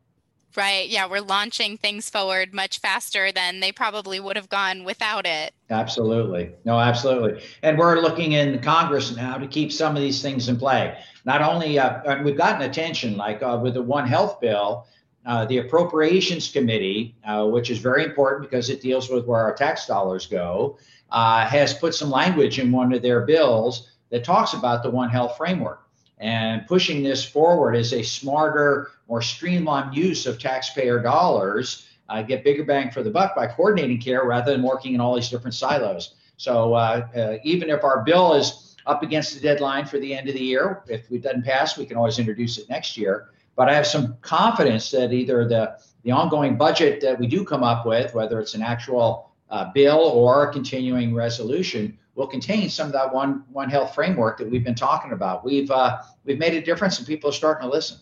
Right. 0.57 0.89
Yeah. 0.89 1.07
We're 1.07 1.21
launching 1.21 1.79
things 1.79 2.11
forward 2.11 2.53
much 2.53 2.81
faster 2.81 3.31
than 3.33 3.61
they 3.61 3.73
probably 3.73 4.19
would 4.19 4.37
have 4.37 4.49
gone 4.49 4.85
without 4.85 5.27
it. 5.27 5.55
Absolutely. 5.71 6.53
No, 6.65 6.79
absolutely. 6.79 7.43
And 7.63 7.79
we're 7.79 8.01
looking 8.01 8.33
in 8.33 8.61
Congress 8.61 9.15
now 9.15 9.39
to 9.39 9.47
keep 9.47 9.73
some 9.73 9.95
of 9.97 10.03
these 10.03 10.21
things 10.21 10.49
in 10.49 10.57
play. 10.57 10.99
Not 11.25 11.43
only, 11.43 11.79
uh, 11.79 12.23
we've 12.23 12.37
gotten 12.37 12.63
attention, 12.63 13.17
like 13.17 13.43
uh, 13.43 13.59
with 13.63 13.75
the 13.75 13.83
One 13.83 14.07
Health 14.07 14.41
bill, 14.41 14.87
uh, 15.27 15.45
the 15.45 15.59
Appropriations 15.59 16.51
Committee, 16.51 17.15
uh, 17.25 17.47
which 17.47 17.71
is 17.71 17.79
very 17.79 18.05
important 18.05 18.49
because 18.49 18.71
it 18.71 18.81
deals 18.81 19.11
with 19.11 19.27
where 19.27 19.41
our 19.41 19.55
tax 19.55 19.87
dollars 19.87 20.27
go, 20.27 20.79
uh, 21.11 21.47
has 21.47 21.75
put 21.75 21.95
some 21.95 22.11
language 22.11 22.59
in 22.59 22.73
one 22.73 22.93
of 22.93 23.03
their 23.03 23.21
bills 23.21 23.91
that 24.11 24.25
talks 24.25 24.55
about 24.55 24.83
the 24.83 24.91
One 24.91 25.11
Health 25.11 25.37
framework 25.37 25.87
and 26.19 26.67
pushing 26.67 27.03
this 27.03 27.25
forward 27.25 27.75
as 27.75 27.93
a 27.93 28.03
smarter, 28.03 28.91
more 29.11 29.21
streamlined 29.21 29.95
use 29.95 30.25
of 30.25 30.39
taxpayer 30.39 31.03
dollars, 31.03 31.89
uh, 32.09 32.23
get 32.23 32.45
bigger 32.45 32.65
bang 32.65 32.93
for 32.93 33.03
the 33.03 33.11
buck 33.11 33.35
by 33.35 33.47
coordinating 33.47 34.01
care 34.01 34.25
rather 34.25 34.53
than 34.53 34.63
working 34.63 34.95
in 34.95 35.01
all 35.01 35.17
these 35.17 35.29
different 35.29 35.55
silos. 35.55 36.15
So 36.37 36.75
uh, 36.75 37.09
uh, 37.17 37.39
even 37.43 37.71
if 37.71 37.83
our 37.83 38.05
bill 38.05 38.35
is 38.35 38.77
up 38.87 39.03
against 39.03 39.35
the 39.35 39.41
deadline 39.41 39.85
for 39.85 39.99
the 39.99 40.15
end 40.15 40.29
of 40.29 40.35
the 40.35 40.41
year, 40.41 40.85
if 40.87 41.11
it 41.11 41.23
doesn't 41.23 41.45
pass, 41.45 41.77
we 41.77 41.87
can 41.87 41.97
always 41.97 42.21
introduce 42.21 42.57
it 42.57 42.69
next 42.69 42.97
year. 42.97 43.31
But 43.57 43.69
I 43.69 43.75
have 43.75 43.87
some 43.87 44.17
confidence 44.23 44.91
that 44.93 45.13
either 45.13 45.47
the 45.47 45.79
the 46.05 46.13
ongoing 46.13 46.57
budget 46.57 47.03
that 47.03 47.19
we 47.19 47.27
do 47.27 47.45
come 47.45 47.63
up 47.63 47.85
with, 47.85 48.15
whether 48.15 48.41
it's 48.41 48.55
an 48.55 48.63
actual 48.63 49.33
uh, 49.51 49.71
bill 49.75 49.99
or 49.99 50.49
a 50.49 50.53
continuing 50.53 51.15
resolution, 51.15 51.99
will 52.15 52.27
contain 52.27 52.71
some 52.71 52.87
of 52.87 52.93
that 52.93 53.13
one 53.13 53.45
one 53.53 53.69
health 53.69 53.95
framework 53.95 54.39
that 54.39 54.49
we've 54.49 54.65
been 54.65 54.75
talking 54.75 55.13
about. 55.13 55.45
We've 55.45 55.71
uh, 55.71 55.99
we've 56.25 56.39
made 56.39 56.55
a 56.55 56.63
difference, 56.63 56.99
and 56.99 57.07
people 57.07 57.29
are 57.31 57.35
starting 57.35 57.69
to 57.69 57.75
listen. 57.75 57.99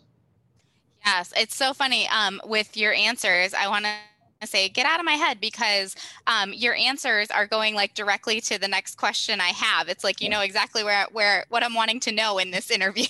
Yes, 1.09 1.33
it's 1.37 1.57
so 1.57 1.73
funny. 1.73 2.07
Um, 2.09 2.41
with 2.45 2.77
your 2.77 2.93
answers, 2.93 3.55
I 3.55 3.67
want 3.69 3.87
to 3.87 4.47
say 4.47 4.69
get 4.69 4.85
out 4.87 5.01
of 5.01 5.07
my 5.07 5.13
head 5.13 5.41
because 5.41 5.97
um, 6.27 6.53
your 6.53 6.75
answers 6.75 7.31
are 7.31 7.47
going 7.47 7.75
like 7.75 7.95
directly 7.95 8.41
to 8.43 8.59
the 8.59 8.69
next 8.69 8.97
question 8.97 9.41
I 9.41 9.49
have. 9.49 9.89
It's 9.89 10.05
like 10.05 10.21
you 10.21 10.29
know 10.29 10.41
exactly 10.41 10.85
where 10.85 11.07
where 11.13 11.47
what 11.49 11.65
I'm 11.65 11.75
wanting 11.75 12.01
to 12.01 12.13
know 12.13 12.39
in 12.39 12.51
this 12.51 12.71
interview. 12.71 13.07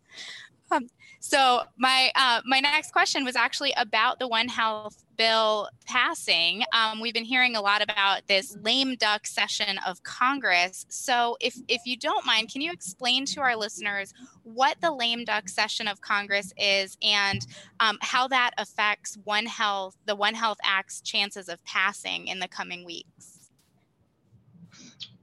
um, 0.70 0.88
So 1.24 1.62
my 1.78 2.10
uh, 2.16 2.40
my 2.44 2.58
next 2.58 2.90
question 2.90 3.24
was 3.24 3.36
actually 3.36 3.72
about 3.76 4.18
the 4.18 4.26
One 4.26 4.48
Health 4.48 5.04
bill 5.16 5.68
passing. 5.86 6.64
Um, 6.72 7.00
we've 7.00 7.14
been 7.14 7.24
hearing 7.24 7.54
a 7.54 7.60
lot 7.60 7.80
about 7.80 8.26
this 8.26 8.56
lame 8.60 8.96
duck 8.96 9.28
session 9.28 9.78
of 9.86 10.02
Congress. 10.02 10.84
So 10.88 11.36
if 11.40 11.56
if 11.68 11.82
you 11.84 11.96
don't 11.96 12.26
mind, 12.26 12.50
can 12.52 12.60
you 12.60 12.72
explain 12.72 13.24
to 13.26 13.40
our 13.40 13.54
listeners 13.54 14.12
what 14.42 14.80
the 14.80 14.90
lame 14.90 15.24
duck 15.24 15.48
session 15.48 15.86
of 15.86 16.00
Congress 16.00 16.52
is 16.56 16.98
and 17.00 17.46
um, 17.78 17.98
how 18.00 18.26
that 18.26 18.50
affects 18.58 19.16
One 19.22 19.46
Health, 19.46 19.96
the 20.06 20.16
One 20.16 20.34
Health 20.34 20.58
Act's 20.64 21.00
chances 21.02 21.48
of 21.48 21.64
passing 21.64 22.26
in 22.26 22.40
the 22.40 22.48
coming 22.48 22.84
weeks? 22.84 23.31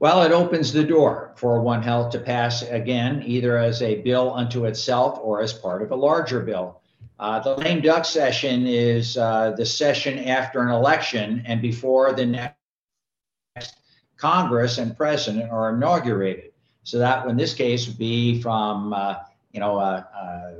Well, 0.00 0.22
it 0.22 0.32
opens 0.32 0.72
the 0.72 0.82
door 0.82 1.32
for 1.36 1.60
One 1.60 1.82
Health 1.82 2.12
to 2.12 2.18
pass 2.18 2.62
again, 2.62 3.22
either 3.26 3.58
as 3.58 3.82
a 3.82 3.96
bill 3.96 4.32
unto 4.32 4.64
itself 4.64 5.18
or 5.22 5.42
as 5.42 5.52
part 5.52 5.82
of 5.82 5.90
a 5.90 5.94
larger 5.94 6.40
bill. 6.40 6.80
Uh, 7.18 7.38
the 7.40 7.54
lame 7.56 7.82
duck 7.82 8.06
session 8.06 8.66
is 8.66 9.18
uh, 9.18 9.52
the 9.58 9.66
session 9.66 10.20
after 10.20 10.62
an 10.62 10.70
election 10.70 11.42
and 11.44 11.60
before 11.60 12.14
the 12.14 12.24
next 12.24 12.56
Congress 14.16 14.78
and 14.78 14.96
president 14.96 15.52
are 15.52 15.74
inaugurated. 15.74 16.52
So 16.82 16.98
that, 16.98 17.26
in 17.26 17.36
this 17.36 17.52
case, 17.52 17.86
would 17.86 17.98
be 17.98 18.40
from 18.40 18.94
uh, 18.94 19.16
you 19.52 19.60
know 19.60 19.76
uh, 19.76 20.02
uh, 20.18 20.52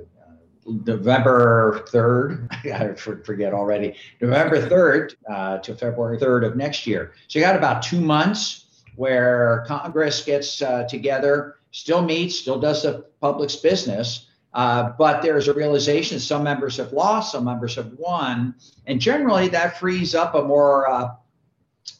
November 0.66 1.82
3rd, 1.88 2.46
I 2.78 2.94
forget 2.94 3.54
already, 3.54 3.96
November 4.20 4.68
3rd 4.68 5.14
uh, 5.26 5.58
to 5.60 5.74
February 5.74 6.18
3rd 6.18 6.46
of 6.46 6.56
next 6.56 6.86
year. 6.86 7.14
So 7.28 7.38
you 7.38 7.44
got 7.46 7.56
about 7.56 7.80
two 7.80 8.02
months 8.02 8.66
where 9.00 9.64
Congress 9.66 10.22
gets 10.22 10.60
uh, 10.60 10.84
together, 10.86 11.56
still 11.70 12.02
meets, 12.02 12.36
still 12.36 12.60
does 12.60 12.82
the 12.82 13.06
public's 13.18 13.56
business, 13.56 14.26
uh, 14.52 14.92
but 14.98 15.22
there's 15.22 15.48
a 15.48 15.54
realization 15.54 16.18
some 16.20 16.44
members 16.44 16.76
have 16.76 16.92
lost, 16.92 17.32
some 17.32 17.46
members 17.46 17.76
have 17.76 17.90
won, 17.96 18.54
and 18.86 19.00
generally 19.00 19.48
that 19.48 19.78
frees 19.78 20.14
up 20.14 20.34
a 20.34 20.42
more 20.42 20.86
uh, 20.86 21.08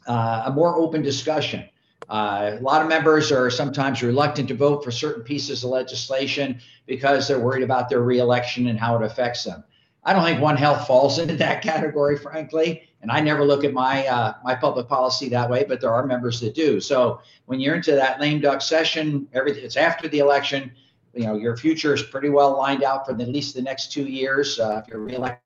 uh 0.07 0.43
a 0.45 0.53
more 0.53 0.77
open 0.77 1.01
discussion. 1.01 1.67
Uh, 2.11 2.59
a 2.59 2.61
lot 2.61 2.83
of 2.83 2.89
members 2.89 3.33
are 3.33 3.49
sometimes 3.49 4.03
reluctant 4.03 4.49
to 4.49 4.55
vote 4.55 4.85
for 4.85 4.91
certain 4.91 5.23
pieces 5.23 5.65
of 5.65 5.71
legislation 5.71 6.61
because 6.87 7.27
they're 7.27 7.41
worried 7.41 7.63
about 7.63 7.89
their 7.89 8.03
reelection 8.03 8.67
and 8.67 8.79
how 8.79 8.95
it 8.97 9.03
affects 9.03 9.45
them. 9.45 9.65
I 10.05 10.13
don't 10.13 10.25
think 10.25 10.43
One 10.43 10.59
Health 10.59 10.87
falls 10.87 11.19
into 11.23 11.37
that 11.37 11.63
category, 11.63 12.19
frankly. 12.19 12.90
And 13.03 13.11
I 13.11 13.21
never 13.21 13.45
look 13.45 13.65
at 13.65 13.73
my 13.73 14.07
uh, 14.07 14.35
my 14.45 14.55
public 14.55 14.87
policy 14.87 15.29
that 15.31 15.49
way, 15.49 15.65
but 15.65 15.81
there 15.81 15.93
are 15.93 16.07
members 16.07 16.41
that 16.41 16.55
do. 16.55 16.81
So 16.81 17.21
when 17.47 17.59
you're 17.59 17.75
into 17.75 17.93
that 17.93 18.21
lame 18.21 18.41
duck 18.41 18.61
session, 18.61 19.27
everything 19.33 19.65
it's 19.65 19.77
after 19.77 20.09
the 20.09 20.19
election. 20.19 20.73
You 21.15 21.25
know 21.25 21.37
your 21.37 21.57
future 21.57 21.95
is 21.95 22.03
pretty 22.03 22.29
well 22.29 22.57
lined 22.57 22.85
out 22.85 23.07
for 23.07 23.15
the, 23.15 23.23
at 23.25 23.31
least 23.31 23.55
the 23.55 23.63
next 23.63 23.91
two 23.91 24.05
years. 24.05 24.61
Uh, 24.61 24.83
if 24.83 24.89
you're 24.89 25.01
reelected, 25.01 25.41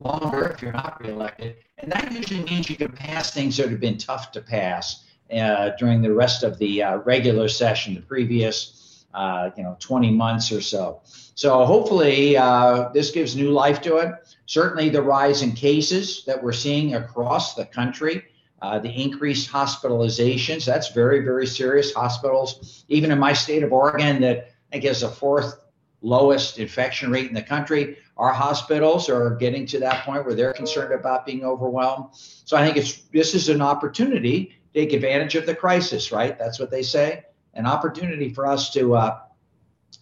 longer 0.00 0.48
if 0.48 0.62
you're 0.62 0.72
not 0.72 1.00
reelected, 1.00 1.56
and 1.78 1.92
that 1.92 2.10
usually 2.10 2.42
means 2.42 2.70
you 2.70 2.76
can 2.76 2.92
pass 2.92 3.32
things 3.32 3.56
that 3.58 3.68
have 3.68 3.80
been 3.80 3.98
tough 3.98 4.32
to 4.32 4.40
pass 4.40 5.04
uh, 5.32 5.70
during 5.78 6.02
the 6.02 6.12
rest 6.12 6.42
of 6.42 6.58
the 6.58 6.82
uh, 6.82 6.96
regular 6.98 7.48
session, 7.48 7.94
the 7.94 8.00
previous 8.00 8.81
uh, 9.14 9.50
you 9.56 9.62
know 9.62 9.76
20 9.78 10.10
months 10.12 10.52
or 10.52 10.60
so. 10.60 11.00
So 11.34 11.64
hopefully 11.64 12.36
uh, 12.36 12.90
this 12.90 13.10
gives 13.10 13.36
new 13.36 13.50
life 13.50 13.80
to 13.82 13.96
it. 13.98 14.10
Certainly 14.46 14.90
the 14.90 15.02
rise 15.02 15.42
in 15.42 15.52
cases 15.52 16.24
that 16.26 16.42
we're 16.42 16.52
seeing 16.52 16.94
across 16.94 17.54
the 17.54 17.64
country, 17.64 18.24
uh, 18.60 18.78
the 18.78 18.90
increased 18.90 19.50
hospitalizations, 19.50 20.64
that's 20.64 20.88
very, 20.88 21.20
very 21.24 21.46
serious. 21.46 21.94
Hospitals, 21.94 22.84
even 22.88 23.10
in 23.10 23.18
my 23.18 23.32
state 23.32 23.62
of 23.62 23.72
Oregon, 23.72 24.20
that 24.20 24.50
I 24.70 24.72
think 24.72 24.84
is 24.84 25.00
the 25.00 25.08
fourth 25.08 25.58
lowest 26.02 26.58
infection 26.58 27.10
rate 27.10 27.28
in 27.28 27.34
the 27.34 27.42
country, 27.42 27.96
our 28.16 28.32
hospitals 28.32 29.08
are 29.08 29.36
getting 29.36 29.66
to 29.66 29.78
that 29.80 30.04
point 30.04 30.26
where 30.26 30.34
they're 30.34 30.52
concerned 30.52 30.92
about 30.92 31.24
being 31.24 31.44
overwhelmed. 31.44 32.06
So 32.12 32.56
I 32.56 32.64
think 32.64 32.76
it's 32.76 33.02
this 33.12 33.34
is 33.34 33.48
an 33.48 33.62
opportunity 33.62 34.56
to 34.74 34.80
take 34.80 34.92
advantage 34.92 35.34
of 35.34 35.46
the 35.46 35.54
crisis, 35.54 36.12
right? 36.12 36.38
That's 36.38 36.58
what 36.58 36.70
they 36.70 36.82
say. 36.82 37.24
An 37.54 37.66
opportunity 37.66 38.30
for 38.30 38.46
us 38.46 38.70
to 38.72 38.94
uh, 38.94 39.18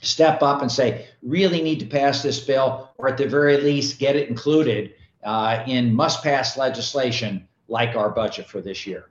step 0.03 0.43
up 0.43 0.63
and 0.63 0.71
say, 0.71 1.09
really 1.23 1.63
need 1.63 1.81
to 1.81 1.87
pass 1.87 2.23
this 2.23 2.41
bill, 2.41 2.91
or 2.99 3.09
at 3.09 3.17
the 3.17 3.27
very 3.27 3.57
least, 3.59 3.99
get 3.99 4.17
it 4.17 4.29
included 4.29 4.95
uh, 5.25 5.63
in 5.67 5.95
must 5.95 6.23
pass 6.23 6.57
legislation 6.57 7.47
like 7.69 7.97
our 7.97 8.11
budget 8.11 8.47
for 8.49 8.61
this 8.61 8.87
year. 8.87 9.11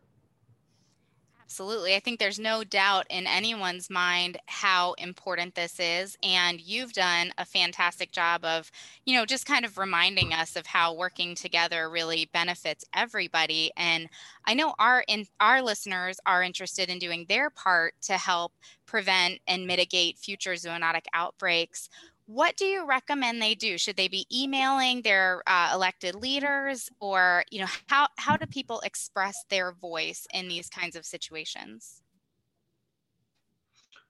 Absolutely. 1.49 1.95
I 1.95 1.99
think 1.99 2.19
there's 2.19 2.37
no 2.37 2.63
doubt 2.63 3.07
in 3.09 3.25
anyone's 3.25 3.89
mind 3.89 4.37
how 4.45 4.93
important 4.93 5.55
this 5.55 5.79
is. 5.79 6.15
And 6.21 6.61
you've 6.61 6.93
done 6.93 7.31
a 7.39 7.45
fantastic 7.45 8.11
job 8.11 8.45
of, 8.45 8.69
you 9.03 9.15
know, 9.15 9.25
just 9.25 9.47
kind 9.47 9.65
of 9.65 9.79
reminding 9.79 10.31
us 10.31 10.55
of 10.55 10.67
how 10.67 10.93
working 10.93 11.33
together 11.33 11.89
really 11.89 12.29
benefits 12.31 12.85
everybody. 12.93 13.71
And 13.75 14.09
I 14.45 14.53
know 14.53 14.75
our 14.77 15.03
in 15.07 15.25
our 15.39 15.63
listeners 15.63 16.19
are 16.27 16.43
interested 16.43 16.87
in 16.87 16.99
doing 16.99 17.25
their 17.27 17.49
part 17.49 17.95
to 18.03 18.13
help 18.19 18.53
prevent 18.85 19.39
and 19.47 19.65
mitigate 19.65 20.19
future 20.19 20.53
zoonotic 20.53 21.05
outbreaks 21.15 21.89
what 22.29 22.55
do 22.57 22.65
you 22.65 22.85
recommend 22.85 23.41
they 23.41 23.55
do? 23.55 23.79
Should 23.79 23.97
they 23.97 24.07
be 24.07 24.27
emailing 24.31 25.01
their 25.01 25.41
uh, 25.47 25.71
elected 25.73 26.13
leaders 26.13 26.87
or 26.99 27.43
you 27.49 27.61
know 27.61 27.67
how, 27.87 28.07
how 28.19 28.37
do 28.37 28.45
people 28.45 28.81
express 28.81 29.45
their 29.49 29.71
voice 29.71 30.27
in 30.31 30.47
these 30.47 30.69
kinds 30.69 30.95
of 30.95 31.07
situations? 31.07 32.03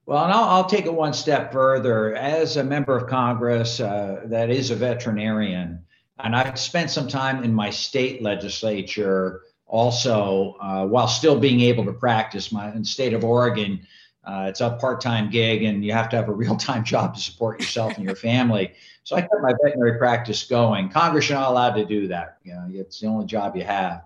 Well 0.05 0.21
and 0.25 0.33
i'll, 0.33 0.43
I'll 0.43 0.65
take 0.65 0.85
it 0.85 0.93
one 0.93 1.13
step 1.13 1.53
further. 1.53 2.13
As 2.13 2.57
a 2.57 2.63
member 2.63 2.97
of 2.97 3.07
congress 3.07 3.79
uh, 3.79 4.23
that 4.25 4.49
is 4.49 4.69
a 4.69 4.75
veterinarian 4.75 5.85
and 6.19 6.35
i've 6.35 6.59
spent 6.59 6.91
some 6.91 7.07
time 7.07 7.45
in 7.45 7.53
my 7.53 7.69
state 7.69 8.21
legislature 8.21 9.43
also 9.65 10.57
uh, 10.59 10.85
while 10.85 11.07
still 11.07 11.39
being 11.39 11.61
able 11.61 11.85
to 11.85 11.93
practice 11.93 12.51
my 12.51 12.69
in 12.73 12.83
state 12.83 13.13
of 13.13 13.23
oregon 13.23 13.79
uh, 14.29 14.45
it's 14.47 14.61
a 14.61 14.71
part-time 14.71 15.29
gig, 15.29 15.63
and 15.63 15.83
you 15.83 15.91
have 15.91 16.09
to 16.09 16.15
have 16.15 16.29
a 16.29 16.33
real-time 16.43 16.83
job 16.83 17.15
to 17.15 17.19
support 17.19 17.59
yourself 17.59 17.97
and 17.97 18.05
your 18.05 18.15
family. 18.15 18.73
So 19.03 19.15
I 19.15 19.21
kept 19.21 19.41
my 19.41 19.53
veterinary 19.63 19.97
practice 19.97 20.43
going. 20.43 20.89
Congress, 20.89 21.29
you're 21.29 21.39
not 21.39 21.49
allowed 21.49 21.75
to 21.75 21.85
do 21.85 22.07
that. 22.09 22.37
You 22.43 22.53
know, 22.53 22.67
it's 22.71 22.99
the 22.99 23.07
only 23.07 23.25
job 23.25 23.55
you 23.55 23.63
have. 23.63 24.03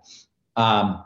Um, 0.55 1.03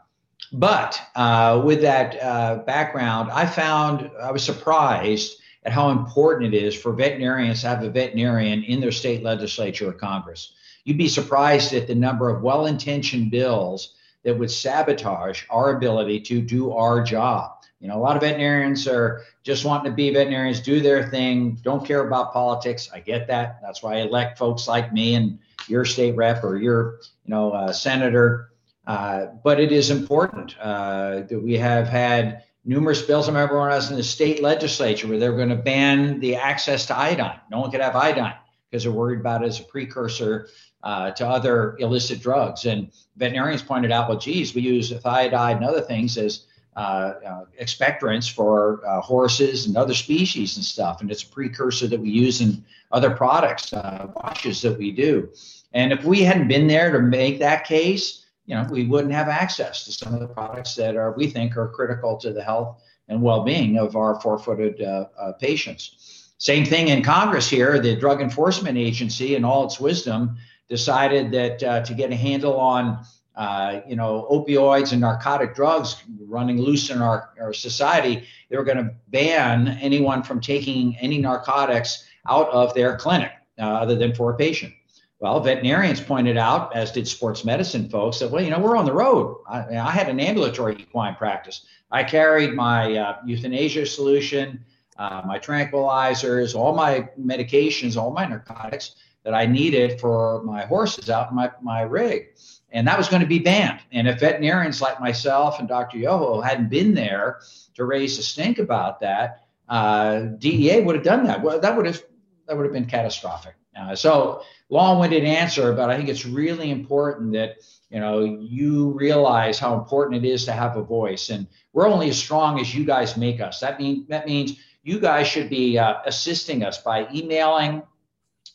but 0.53 1.01
uh, 1.15 1.61
with 1.65 1.81
that 1.81 2.21
uh, 2.21 2.57
background, 2.57 3.31
I 3.31 3.45
found 3.45 4.11
I 4.21 4.31
was 4.31 4.43
surprised 4.43 5.41
at 5.63 5.73
how 5.73 5.89
important 5.89 6.53
it 6.53 6.63
is 6.63 6.75
for 6.75 6.93
veterinarians 6.93 7.61
to 7.61 7.67
have 7.67 7.83
a 7.83 7.89
veterinarian 7.89 8.63
in 8.63 8.79
their 8.79 8.91
state 8.91 9.23
legislature 9.23 9.89
or 9.89 9.93
Congress. 9.93 10.53
You'd 10.85 10.97
be 10.97 11.09
surprised 11.09 11.73
at 11.73 11.87
the 11.87 11.95
number 11.95 12.29
of 12.29 12.43
well-intentioned 12.43 13.31
bills 13.31 13.95
that 14.23 14.37
would 14.37 14.51
sabotage 14.51 15.43
our 15.49 15.75
ability 15.75 16.21
to 16.21 16.41
do 16.41 16.71
our 16.71 17.03
job. 17.03 17.56
You 17.79 17.87
know, 17.87 17.97
a 17.97 18.01
lot 18.01 18.15
of 18.15 18.23
veterinarians 18.23 18.87
are 18.87 19.21
just 19.43 19.63
wanting 19.63 19.91
to 19.91 19.95
be 19.95 20.09
veterinarians, 20.11 20.61
do 20.61 20.79
their 20.79 21.09
thing, 21.09 21.59
don't 21.61 21.85
care 21.85 22.07
about 22.07 22.33
politics. 22.33 22.89
I 22.91 22.99
get 22.99 23.27
that. 23.27 23.59
That's 23.61 23.83
why 23.83 23.95
I 23.95 24.01
elect 24.01 24.37
folks 24.37 24.67
like 24.67 24.91
me 24.91 25.13
and 25.13 25.37
your 25.67 25.85
state 25.85 26.15
rep 26.15 26.43
or 26.43 26.57
your, 26.57 26.99
you 27.25 27.29
know, 27.29 27.51
uh, 27.51 27.71
senator. 27.71 28.51
Uh, 28.87 29.27
but 29.43 29.59
it 29.59 29.71
is 29.71 29.91
important 29.91 30.57
uh, 30.59 31.21
that 31.29 31.39
we 31.39 31.57
have 31.57 31.87
had 31.87 32.43
numerous 32.65 33.01
bills. 33.01 33.27
I 33.27 33.31
remember 33.31 33.59
when 33.59 33.71
I 33.71 33.75
was 33.75 33.91
in 33.91 33.97
the 33.97 34.03
state 34.03 34.41
legislature 34.41 35.07
where 35.07 35.19
they 35.19 35.29
were 35.29 35.35
going 35.35 35.49
to 35.49 35.55
ban 35.55 36.19
the 36.19 36.35
access 36.35 36.85
to 36.87 36.97
iodine. 36.97 37.39
No 37.51 37.59
one 37.59 37.69
could 37.69 37.81
have 37.81 37.95
iodine 37.95 38.35
because 38.69 38.83
they're 38.83 38.91
worried 38.91 39.19
about 39.19 39.43
it 39.43 39.47
as 39.47 39.59
a 39.59 39.63
precursor 39.63 40.49
uh, 40.83 41.11
to 41.11 41.27
other 41.27 41.77
illicit 41.79 42.21
drugs. 42.21 42.65
And 42.65 42.91
veterinarians 43.17 43.61
pointed 43.61 43.91
out, 43.91 44.09
well, 44.09 44.17
geez, 44.17 44.55
we 44.55 44.61
use 44.61 44.91
thiodide 44.91 45.57
and 45.57 45.65
other 45.65 45.81
things 45.81 46.17
as 46.17 46.45
expectorants 46.77 48.31
for 48.31 48.85
uh, 48.87 49.01
horses 49.01 49.65
and 49.65 49.75
other 49.75 49.93
species 49.93 50.57
and 50.57 50.65
stuff. 50.65 51.01
And 51.01 51.11
it's 51.11 51.23
a 51.23 51.27
precursor 51.27 51.87
that 51.87 51.99
we 51.99 52.09
use 52.09 52.41
in 52.41 52.63
other 52.91 53.11
products, 53.11 53.73
uh, 53.73 54.07
washes 54.15 54.61
that 54.61 54.77
we 54.77 54.91
do. 54.91 55.29
And 55.73 55.91
if 55.91 56.03
we 56.03 56.21
hadn't 56.21 56.47
been 56.47 56.67
there 56.67 56.91
to 56.91 56.99
make 56.99 57.39
that 57.39 57.65
case, 57.65 58.25
you 58.45 58.55
know, 58.55 58.65
we 58.69 58.85
wouldn't 58.85 59.13
have 59.13 59.27
access 59.27 59.85
to 59.85 59.91
some 59.91 60.13
of 60.13 60.19
the 60.19 60.27
products 60.27 60.75
that 60.75 60.95
are 60.95 61.11
we 61.11 61.27
think 61.27 61.57
are 61.57 61.67
critical 61.67 62.15
to 62.17 62.31
the 62.31 62.43
health 62.43 62.81
and 63.09 63.21
well-being 63.21 63.77
of 63.77 63.95
our 63.95 64.19
four-footed 64.21 64.81
uh, 64.81 65.07
uh, 65.19 65.31
patients. 65.33 66.33
Same 66.37 66.65
thing 66.65 66.89
in 66.89 67.01
Congress 67.01 67.49
here. 67.49 67.79
The 67.79 67.95
Drug 67.95 68.21
Enforcement 68.21 68.77
Agency, 68.77 69.35
in 69.35 69.43
all 69.43 69.65
its 69.65 69.79
wisdom, 69.79 70.37
decided 70.69 71.31
that 71.31 71.85
to 71.85 71.93
get 71.93 72.11
a 72.11 72.15
handle 72.15 72.59
on 72.59 73.03
uh, 73.37 73.81
you 73.87 73.95
know, 73.95 74.27
opioids 74.31 74.91
and 74.91 75.01
narcotic 75.01 75.55
drugs 75.55 76.03
running 76.27 76.59
loose 76.59 76.89
in 76.93 77.01
our, 77.01 77.19
our 77.39 77.53
society, 77.53 78.15
they 78.49 78.57
were 78.57 78.63
going 78.71 78.83
to 78.85 78.91
ban 79.09 79.77
anyone 79.81 80.23
from 80.23 80.41
taking 80.41 80.97
any 80.97 81.17
narcotics 81.19 82.05
out 82.27 82.49
of 82.49 82.73
their 82.73 82.97
clinic 82.97 83.31
uh, 83.59 83.83
other 83.83 83.95
than 83.95 84.11
for 84.13 84.33
a 84.33 84.35
patient. 84.35 84.73
Well, 85.19 85.39
veterinarians 85.39 86.01
pointed 86.01 86.37
out, 86.37 86.75
as 86.75 86.91
did 86.91 87.07
sports 87.07 87.43
medicine 87.43 87.89
folks, 87.89 88.19
that, 88.19 88.29
well, 88.31 88.43
you 88.43 88.51
know, 88.51 88.59
we're 88.59 88.77
on 88.77 88.85
the 88.85 88.93
road. 88.93 89.37
I, 89.47 89.77
I 89.89 89.91
had 89.91 90.09
an 90.09 90.19
ambulatory 90.19 90.75
equine 90.75 91.15
practice. 91.15 91.65
I 91.89 92.03
carried 92.03 92.53
my 92.53 92.95
uh, 92.97 93.17
euthanasia 93.25 93.85
solution. 93.85 94.65
uh, 94.97 95.21
my 95.25 95.39
tranquilizers, 95.39 96.55
all 96.55 96.75
my 96.75 97.09
medications, 97.19 97.97
all 97.97 98.11
my 98.11 98.25
narcotics 98.25 98.95
that 99.27 99.35
I 99.35 99.45
needed 99.45 99.99
for 99.99 100.41
my 100.43 100.65
horses 100.65 101.09
out 101.09 101.31
in 101.31 101.35
my, 101.35 101.51
my 101.61 101.81
rig. 101.81 102.29
And 102.71 102.87
that 102.87 102.97
was 102.97 103.09
going 103.09 103.21
to 103.21 103.27
be 103.27 103.39
banned. 103.39 103.81
And 103.91 104.07
if 104.07 104.21
veterinarians 104.21 104.79
like 104.79 105.01
myself 105.01 105.59
and 105.59 105.67
Dr. 105.67 105.97
Yoho 105.97 106.39
hadn't 106.39 106.69
been 106.69 106.93
there 106.93 107.41
to 107.75 107.83
raise 107.83 108.17
a 108.19 108.23
stink 108.23 108.57
about 108.57 109.01
that, 109.01 109.43
uh, 109.67 110.19
DEA 110.37 110.79
would 110.79 110.95
have 110.95 111.03
done 111.03 111.25
that. 111.25 111.43
Well, 111.43 111.59
that 111.59 111.75
would 111.75 111.85
have 111.85 112.01
that 112.47 112.55
would 112.55 112.63
have 112.63 112.71
been 112.71 112.85
catastrophic. 112.85 113.55
Uh, 113.77 113.93
so 113.97 114.43
long-winded 114.69 115.25
answer, 115.25 115.73
but 115.73 115.89
I 115.89 115.97
think 115.97 116.07
it's 116.07 116.25
really 116.25 116.71
important 116.71 117.33
that 117.33 117.57
you 117.89 117.99
know 117.99 118.23
you 118.23 118.91
realize 118.91 119.59
how 119.59 119.77
important 119.77 120.23
it 120.23 120.29
is 120.29 120.45
to 120.45 120.53
have 120.53 120.77
a 120.77 120.83
voice, 120.83 121.31
and 121.31 121.47
we're 121.73 121.89
only 121.89 122.07
as 122.07 122.17
strong 122.17 122.61
as 122.61 122.73
you 122.73 122.85
guys 122.85 123.17
make 123.17 123.41
us. 123.41 123.59
That 123.59 123.77
means 123.77 124.07
that 124.07 124.25
means 124.25 124.57
you 124.83 125.01
guys 125.01 125.27
should 125.27 125.49
be 125.49 125.77
uh, 125.77 125.95
assisting 126.05 126.63
us 126.63 126.77
by 126.77 127.09
emailing, 127.13 127.83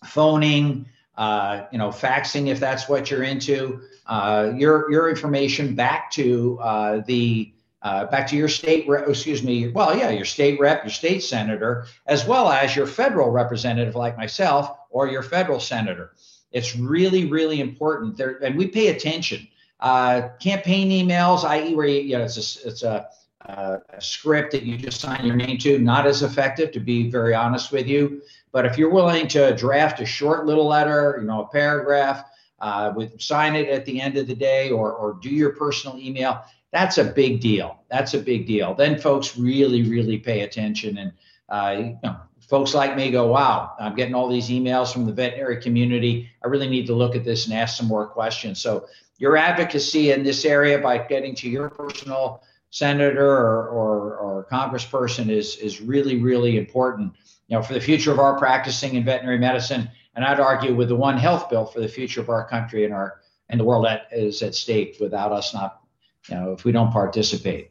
phoning, 0.04 0.86
uh, 1.16 1.64
you 1.72 1.78
know, 1.78 1.88
faxing 1.88 2.48
if 2.48 2.58
that's 2.60 2.88
what 2.88 3.10
you're 3.10 3.22
into. 3.22 3.82
Uh, 4.06 4.52
your 4.56 4.90
your 4.90 5.08
information 5.08 5.74
back 5.74 6.10
to 6.10 6.58
uh, 6.60 7.02
the 7.06 7.52
uh, 7.82 8.06
back 8.06 8.26
to 8.28 8.36
your 8.36 8.48
state, 8.48 8.88
rep, 8.88 9.08
excuse 9.08 9.42
me, 9.42 9.68
well, 9.68 9.96
yeah, 9.96 10.10
your 10.10 10.24
state 10.24 10.58
rep, 10.60 10.84
your 10.84 10.90
state 10.90 11.20
senator, 11.20 11.86
as 12.06 12.24
well 12.24 12.48
as 12.48 12.76
your 12.76 12.86
federal 12.86 13.30
representative 13.30 13.96
like 13.96 14.16
myself 14.16 14.76
or 14.90 15.08
your 15.08 15.22
federal 15.22 15.58
senator. 15.58 16.12
It's 16.52 16.76
really, 16.76 17.26
really 17.26 17.60
important 17.60 18.16
there, 18.16 18.38
and 18.42 18.56
we 18.56 18.68
pay 18.68 18.88
attention. 18.88 19.48
Uh, 19.80 20.28
campaign 20.38 20.90
emails, 20.90 21.42
i.e., 21.44 21.74
where 21.74 21.88
you, 21.88 22.00
you 22.02 22.18
know, 22.18 22.24
it's 22.24 22.36
a, 22.36 22.68
it's 22.68 22.82
a, 22.84 23.08
uh, 23.48 23.78
a 23.88 24.00
script 24.00 24.52
that 24.52 24.62
you 24.62 24.76
just 24.76 25.00
sign 25.00 25.24
your 25.24 25.34
name 25.34 25.58
to, 25.58 25.78
not 25.78 26.06
as 26.06 26.22
effective, 26.22 26.70
to 26.70 26.78
be 26.78 27.10
very 27.10 27.34
honest 27.34 27.72
with 27.72 27.88
you. 27.88 28.22
But 28.52 28.66
if 28.66 28.78
you're 28.78 28.90
willing 28.90 29.28
to 29.28 29.56
draft 29.56 30.00
a 30.00 30.06
short 30.06 30.46
little 30.46 30.66
letter, 30.68 31.18
you 31.20 31.26
know, 31.26 31.42
a 31.44 31.48
paragraph, 31.48 32.24
uh, 32.60 32.92
with 32.94 33.20
sign 33.20 33.56
it 33.56 33.68
at 33.68 33.84
the 33.84 34.00
end 34.00 34.16
of 34.16 34.26
the 34.28 34.36
day, 34.36 34.70
or 34.70 34.92
or 34.92 35.18
do 35.20 35.30
your 35.30 35.50
personal 35.50 35.98
email 35.98 36.44
that's 36.72 36.96
a 36.96 37.04
big 37.04 37.40
deal. 37.40 37.84
That's 37.90 38.14
a 38.14 38.18
big 38.18 38.46
deal. 38.46 38.74
Then 38.74 38.98
folks 38.98 39.36
really, 39.36 39.82
really 39.82 40.18
pay 40.18 40.40
attention, 40.40 40.98
and 40.98 41.12
uh, 41.50 41.74
you 41.78 41.98
know, 42.02 42.16
folks 42.40 42.74
like 42.74 42.96
me 42.96 43.10
go, 43.10 43.26
"Wow, 43.26 43.74
I'm 43.78 43.94
getting 43.94 44.14
all 44.14 44.28
these 44.28 44.48
emails 44.48 44.92
from 44.92 45.04
the 45.04 45.12
veterinary 45.12 45.60
community. 45.60 46.30
I 46.42 46.48
really 46.48 46.68
need 46.68 46.86
to 46.86 46.94
look 46.94 47.14
at 47.14 47.24
this 47.24 47.44
and 47.44 47.54
ask 47.54 47.76
some 47.76 47.86
more 47.86 48.06
questions." 48.06 48.58
So 48.58 48.86
your 49.18 49.36
advocacy 49.36 50.12
in 50.12 50.24
this 50.24 50.46
area 50.46 50.78
by 50.78 50.98
getting 50.98 51.34
to 51.36 51.48
your 51.48 51.68
personal 51.68 52.42
senator 52.70 53.30
or, 53.30 53.68
or, 53.68 54.16
or 54.16 54.46
congressperson 54.50 55.28
is 55.28 55.56
is 55.56 55.82
really, 55.82 56.16
really 56.16 56.56
important. 56.56 57.12
You 57.52 57.58
know, 57.58 57.62
for 57.62 57.74
the 57.74 57.80
future 57.80 58.10
of 58.10 58.18
our 58.18 58.38
practicing 58.38 58.94
in 58.94 59.04
veterinary 59.04 59.36
medicine, 59.36 59.90
and 60.16 60.24
I'd 60.24 60.40
argue 60.40 60.74
with 60.74 60.88
the 60.88 60.96
One 60.96 61.18
Health 61.18 61.50
bill 61.50 61.66
for 61.66 61.80
the 61.80 61.88
future 61.88 62.22
of 62.22 62.30
our 62.30 62.48
country 62.48 62.86
and 62.86 62.94
our 62.94 63.20
and 63.50 63.60
the 63.60 63.64
world 63.64 63.84
that 63.84 64.08
is 64.10 64.40
at 64.40 64.54
stake 64.54 64.96
without 64.98 65.32
us 65.32 65.52
not 65.52 65.82
you 66.30 66.34
know, 66.34 66.52
if 66.52 66.64
we 66.64 66.72
don't 66.72 66.90
participate. 66.90 67.70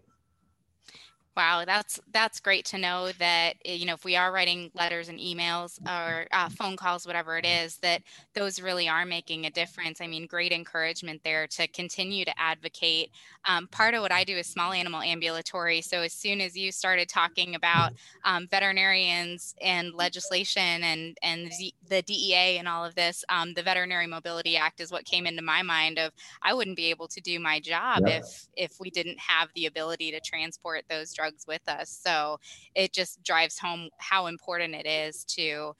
Wow, 1.37 1.63
that's 1.65 1.97
that's 2.11 2.41
great 2.41 2.65
to 2.65 2.77
know 2.77 3.13
that 3.13 3.53
eh, 3.63 3.73
you 3.75 3.85
know 3.85 3.93
if 3.93 4.03
we 4.03 4.17
are 4.17 4.33
writing 4.33 4.69
letters 4.73 5.07
and 5.07 5.17
emails 5.17 5.79
or 5.87 6.27
uh, 6.33 6.49
phone 6.49 6.75
calls, 6.75 7.07
whatever 7.07 7.37
it 7.37 7.45
is, 7.45 7.77
that 7.77 8.01
those 8.33 8.61
really 8.61 8.89
are 8.89 9.05
making 9.05 9.45
a 9.45 9.49
difference. 9.49 10.01
I 10.01 10.07
mean, 10.07 10.27
great 10.27 10.51
encouragement 10.51 11.21
there 11.23 11.47
to 11.47 11.67
continue 11.69 12.25
to 12.25 12.37
advocate. 12.37 13.11
Um, 13.45 13.67
part 13.67 13.93
of 13.93 14.01
what 14.01 14.11
I 14.11 14.25
do 14.25 14.35
is 14.35 14.47
small 14.47 14.73
animal 14.73 15.01
ambulatory. 15.01 15.81
So 15.81 16.01
as 16.01 16.11
soon 16.11 16.41
as 16.41 16.57
you 16.57 16.69
started 16.69 17.07
talking 17.07 17.55
about 17.55 17.93
um, 18.25 18.47
veterinarians 18.47 19.55
and 19.61 19.93
legislation 19.93 20.83
and 20.83 21.17
and 21.23 21.49
the 21.87 22.01
DEA 22.01 22.57
and 22.57 22.67
all 22.67 22.83
of 22.83 22.93
this, 22.95 23.23
um, 23.29 23.53
the 23.53 23.63
Veterinary 23.63 24.05
Mobility 24.07 24.57
Act 24.57 24.81
is 24.81 24.91
what 24.91 25.05
came 25.05 25.25
into 25.25 25.41
my 25.41 25.61
mind. 25.61 25.97
Of 25.97 26.11
I 26.41 26.53
wouldn't 26.53 26.75
be 26.75 26.89
able 26.89 27.07
to 27.07 27.21
do 27.21 27.39
my 27.39 27.61
job 27.61 28.03
yeah. 28.05 28.17
if 28.17 28.47
if 28.57 28.79
we 28.81 28.89
didn't 28.89 29.19
have 29.19 29.47
the 29.55 29.67
ability 29.67 30.11
to 30.11 30.19
transport 30.19 30.83
those 30.89 31.13
drugs 31.21 31.45
with 31.47 31.67
us. 31.67 31.89
So 31.89 32.39
it 32.75 32.93
just 32.93 33.23
drives 33.23 33.59
home 33.59 33.89
how 33.97 34.27
important 34.27 34.73
it 34.73 34.87
is 34.87 35.23
to 35.25 35.73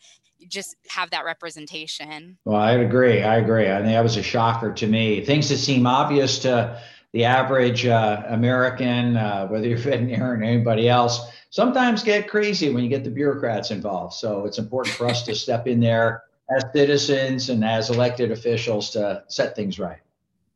just 0.48 0.76
have 0.88 1.10
that 1.12 1.26
representation. 1.26 2.38
Well, 2.46 2.60
I 2.60 2.74
agree. 2.74 3.24
I 3.24 3.38
agree. 3.38 3.70
I 3.70 3.78
think 3.78 3.88
that 3.88 4.04
was 4.04 4.18
a 4.18 4.24
shocker 4.24 4.72
to 4.74 4.88
me. 4.88 5.24
Things 5.26 5.50
that 5.50 5.58
seem 5.58 5.88
obvious 5.88 6.40
to 6.40 6.82
the 7.14 7.26
average 7.26 7.86
uh, 7.86 8.24
American, 8.28 9.18
uh, 9.18 9.48
whether 9.48 9.68
you're 9.68 9.78
veterinarian 9.90 10.22
or 10.22 10.44
anybody 10.44 10.88
else, 10.90 11.32
sometimes 11.50 12.04
get 12.04 12.30
crazy 12.30 12.74
when 12.74 12.84
you 12.84 12.90
get 12.90 13.04
the 13.04 13.10
bureaucrats 13.10 13.72
involved. 13.72 14.14
So 14.14 14.46
it's 14.46 14.58
important 14.58 14.96
for 14.96 15.08
us 15.08 15.24
to 15.24 15.36
step 15.36 15.68
in 15.68 15.80
there 15.80 16.24
as 16.56 16.64
citizens 16.74 17.50
and 17.50 17.64
as 17.64 17.90
elected 17.90 18.32
officials 18.32 18.92
to 18.92 19.24
set 19.28 19.56
things 19.56 19.80
right. 19.80 20.00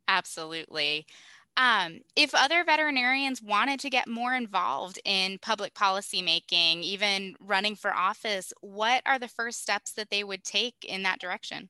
Absolutely. 0.08 1.06
Um, 1.58 2.00
if 2.16 2.36
other 2.36 2.64
veterinarians 2.66 3.42
wanted 3.42 3.80
to 3.82 3.90
get 3.90 4.10
more 4.10 4.34
involved 4.34 5.00
in 5.06 5.40
public 5.42 5.74
policy 5.74 6.22
making, 6.22 6.84
even 6.84 7.36
running 7.40 7.76
for 7.76 7.96
office, 7.96 8.52
what 8.62 9.02
are 9.06 9.20
the 9.20 9.30
first 9.30 9.62
steps 9.62 9.94
that 9.94 10.10
they 10.10 10.24
would 10.24 10.44
take 10.44 10.76
in 10.84 11.04
that 11.04 11.20
direction? 11.20 11.70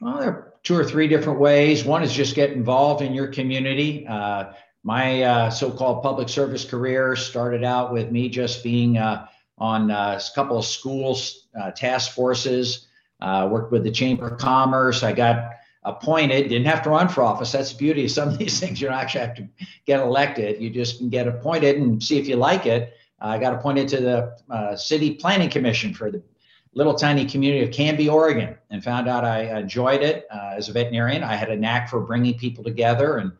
Well, 0.00 0.18
there 0.18 0.28
are 0.28 0.54
two 0.62 0.76
or 0.76 0.84
three 0.84 1.08
different 1.08 1.38
ways. 1.38 1.84
One 1.84 2.02
is 2.02 2.12
just 2.12 2.34
get 2.34 2.50
involved 2.50 3.00
in 3.00 3.14
your 3.14 3.28
community. 3.28 4.06
Uh, 4.06 4.52
my 4.82 5.22
uh, 5.22 5.50
so-called 5.50 6.02
public 6.02 6.28
service 6.28 6.64
career 6.64 7.16
started 7.16 7.64
out 7.64 7.92
with 7.92 8.10
me 8.10 8.28
just 8.28 8.62
being 8.62 8.98
uh, 8.98 9.26
on 9.56 9.90
uh, 9.90 10.20
a 10.20 10.34
couple 10.34 10.58
of 10.58 10.66
schools, 10.66 11.46
uh, 11.58 11.70
task 11.70 12.12
forces, 12.12 12.88
uh, 13.22 13.48
worked 13.50 13.72
with 13.72 13.84
the 13.84 13.90
Chamber 13.90 14.28
of 14.28 14.38
Commerce. 14.38 15.02
I 15.02 15.12
got 15.12 15.52
appointed, 15.84 16.48
didn't 16.48 16.66
have 16.66 16.82
to 16.82 16.90
run 16.90 17.08
for 17.08 17.22
office. 17.22 17.52
That's 17.52 17.72
the 17.72 17.78
beauty 17.78 18.04
of 18.04 18.10
some 18.10 18.28
of 18.28 18.38
these 18.38 18.58
things. 18.60 18.80
You 18.80 18.88
don't 18.88 18.96
actually 18.96 19.26
have 19.26 19.36
to 19.36 19.48
get 19.86 20.00
elected. 20.00 20.60
You 20.60 20.70
just 20.70 20.98
can 20.98 21.08
get 21.08 21.28
appointed 21.28 21.76
and 21.76 22.02
see 22.02 22.18
if 22.18 22.26
you 22.26 22.36
like 22.36 22.66
it. 22.66 22.94
I 23.20 23.38
got 23.38 23.54
appointed 23.54 23.88
to 23.88 24.00
the 24.00 24.36
uh, 24.50 24.76
City 24.76 25.14
Planning 25.14 25.48
Commission 25.48 25.94
for 25.94 26.10
the 26.10 26.22
little 26.74 26.94
tiny 26.94 27.24
community 27.24 27.64
of 27.64 27.72
Canby, 27.72 28.08
Oregon, 28.08 28.56
and 28.70 28.82
found 28.82 29.08
out 29.08 29.24
I 29.24 29.58
enjoyed 29.58 30.02
it 30.02 30.26
uh, 30.30 30.54
as 30.56 30.68
a 30.68 30.72
veterinarian. 30.72 31.22
I 31.22 31.36
had 31.36 31.50
a 31.50 31.56
knack 31.56 31.88
for 31.88 32.00
bringing 32.00 32.36
people 32.36 32.64
together 32.64 33.18
and 33.18 33.32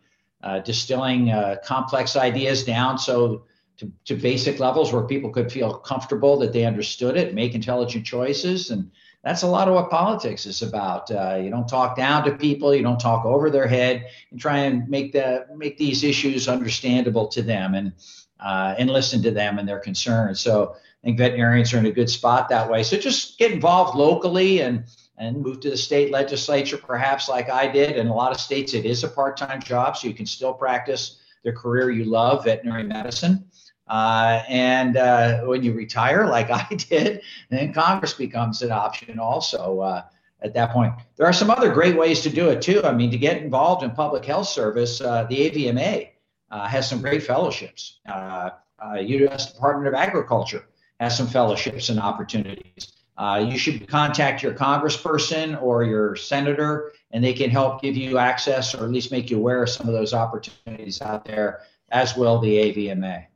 uh, 0.43 0.61
distilling 0.61 1.31
uh, 1.31 1.57
complex 1.65 2.17
ideas 2.17 2.65
down 2.65 2.99
so 2.99 3.45
to, 3.77 3.91
to 4.05 4.15
basic 4.15 4.61
levels 4.61 4.93
where 4.93 5.03
people 5.03 5.31
could 5.31 5.51
feel 5.51 5.75
comfortable 5.75 6.39
that 6.39 6.53
they 6.53 6.65
understood 6.65 7.17
it, 7.17 7.35
make 7.35 7.55
intelligent 7.55 8.07
choices, 8.07 8.71
and 8.71 8.91
that's 9.25 9.43
a 9.43 9.47
lot 9.47 9.69
of 9.69 9.75
what 9.75 9.91
politics 9.91 10.45
is 10.45 10.61
about. 10.61 11.11
Uh, 11.11 11.41
you 11.43 11.51
don't 11.51 11.67
talk 11.67 11.97
down 11.97 12.25
to 12.25 12.33
people, 12.33 12.75
you 12.75 12.83
don't 12.83 13.01
talk 13.01 13.25
over 13.25 13.49
their 13.49 13.67
head, 13.67 14.07
and 14.31 14.39
try 14.39 14.59
and 14.59 14.89
make 14.89 15.13
the 15.13 15.47
make 15.57 15.79
these 15.79 16.05
issues 16.05 16.47
understandable 16.47 17.27
to 17.29 17.43
them 17.43 17.75
and 17.75 17.93
uh, 18.39 18.75
and 18.79 18.91
listen 18.91 19.23
to 19.23 19.31
them 19.31 19.59
and 19.59 19.67
their 19.67 19.81
concerns. 19.81 20.41
So 20.41 20.75
I 20.75 21.07
think 21.07 21.19
veterinarians 21.19 21.73
are 21.73 21.79
in 21.79 21.87
a 21.87 21.93
good 21.93 22.11
spot 22.11 22.51
that 22.51 22.71
way. 22.71 22.83
So 22.83 22.99
just 22.99 23.39
get 23.39 23.51
involved 23.51 23.97
locally 23.97 24.61
and 24.61 24.85
and 25.17 25.41
move 25.41 25.61
to 25.61 25.71
the 25.71 25.77
state 25.77 26.11
legislature, 26.11 26.77
perhaps 26.77 27.29
like 27.29 27.49
I 27.49 27.69
did. 27.69 27.97
In 27.97 28.09
a 28.09 28.15
lot 28.15 28.33
of 28.33 28.41
states, 28.41 28.75
it 28.75 28.85
is 28.85 29.05
a 29.05 29.09
part-time 29.09 29.63
job, 29.63 29.97
so 29.97 30.09
you 30.09 30.15
can 30.15 30.27
still 30.27 30.53
practice 30.53 31.21
the 31.45 31.53
career 31.53 31.91
you 31.91 32.05
love, 32.05 32.45
veterinary 32.45 32.83
medicine. 32.83 33.45
Uh, 33.87 34.42
and 34.49 34.97
uh, 34.97 35.42
when 35.42 35.62
you 35.62 35.73
retire, 35.73 36.27
like 36.29 36.51
I 36.51 36.66
did, 36.75 37.23
then 37.51 37.73
Congress 37.73 38.14
becomes 38.14 38.62
an 38.62 38.73
option 38.73 39.18
also 39.18 39.81
uh, 39.81 40.03
at 40.42 40.55
that 40.55 40.70
point. 40.70 40.94
There 41.16 41.27
are 41.27 41.33
some 41.33 41.51
other 41.51 41.73
great 41.73 41.97
ways 41.97 42.23
to 42.23 42.31
do 42.31 42.49
it 42.49 42.62
too. 42.62 42.83
I 42.85 42.92
mean, 42.92 43.11
to 43.11 43.18
get 43.18 43.42
involved 43.42 43.83
in 43.83 43.90
public 43.90 44.25
health 44.25 44.49
service, 44.49 45.01
uh, 45.01 45.25
the 45.25 45.51
AVMA 45.51 46.11
uh, 46.51 46.66
has 46.66 46.88
some 46.88 47.01
great 47.01 47.23
fellowships. 47.23 48.01
U.S. 48.07 49.51
Uh, 49.51 49.53
Department 49.53 49.88
of 49.88 49.94
Agriculture 49.94 50.66
has 51.01 51.16
some 51.16 51.27
fellowships 51.27 51.88
and 51.88 51.99
opportunities. 51.99 52.92
you 53.40 53.59
should 53.59 53.87
contact 53.88 54.42
your 54.42 54.55
congressperson 54.55 55.61
or 55.61 55.83
your 55.85 56.16
senator, 56.16 56.92
and 57.11 57.23
they 57.23 57.33
can 57.33 57.51
help 57.51 57.83
give 57.83 57.97
you 57.97 58.18
access 58.18 58.75
or 58.75 58.85
at 58.85 58.90
least 58.90 59.11
make 59.11 59.31
you 59.31 59.38
aware 59.38 59.62
of 59.62 59.68
some 59.68 59.88
of 59.88 59.94
those 59.94 60.14
opportunities 60.14 61.03
out 61.03 61.25
there, 61.25 61.61
as 61.90 62.16
will 62.16 62.38
the 62.38 62.55
AVMA. 62.57 63.27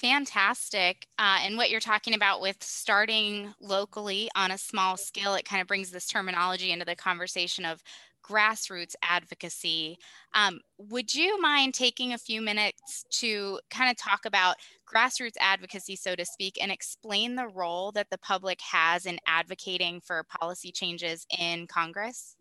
Fantastic. 0.00 1.06
Uh, 1.18 1.40
and 1.42 1.58
what 1.58 1.68
you're 1.68 1.78
talking 1.78 2.14
about 2.14 2.40
with 2.40 2.56
starting 2.62 3.52
locally 3.60 4.30
on 4.34 4.50
a 4.50 4.56
small 4.56 4.96
scale, 4.96 5.34
it 5.34 5.44
kind 5.44 5.60
of 5.60 5.68
brings 5.68 5.90
this 5.90 6.06
terminology 6.06 6.72
into 6.72 6.86
the 6.86 6.96
conversation 6.96 7.66
of 7.66 7.82
grassroots 8.26 8.94
advocacy. 9.02 9.98
Um, 10.34 10.60
would 10.78 11.14
you 11.14 11.40
mind 11.40 11.74
taking 11.74 12.14
a 12.14 12.18
few 12.18 12.40
minutes 12.40 13.04
to 13.18 13.60
kind 13.70 13.90
of 13.90 13.96
talk 13.98 14.24
about 14.24 14.56
grassroots 14.90 15.36
advocacy, 15.38 15.96
so 15.96 16.14
to 16.14 16.24
speak, 16.24 16.58
and 16.62 16.72
explain 16.72 17.34
the 17.34 17.48
role 17.48 17.92
that 17.92 18.08
the 18.10 18.18
public 18.18 18.60
has 18.62 19.04
in 19.04 19.18
advocating 19.26 20.00
for 20.00 20.24
policy 20.24 20.72
changes 20.72 21.26
in 21.38 21.66
Congress? 21.66 22.36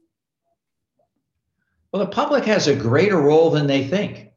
Well, 1.92 2.06
the 2.06 2.12
public 2.12 2.46
has 2.46 2.68
a 2.68 2.76
greater 2.76 3.18
role 3.18 3.50
than 3.50 3.68
they 3.68 3.86
think. 3.86 4.30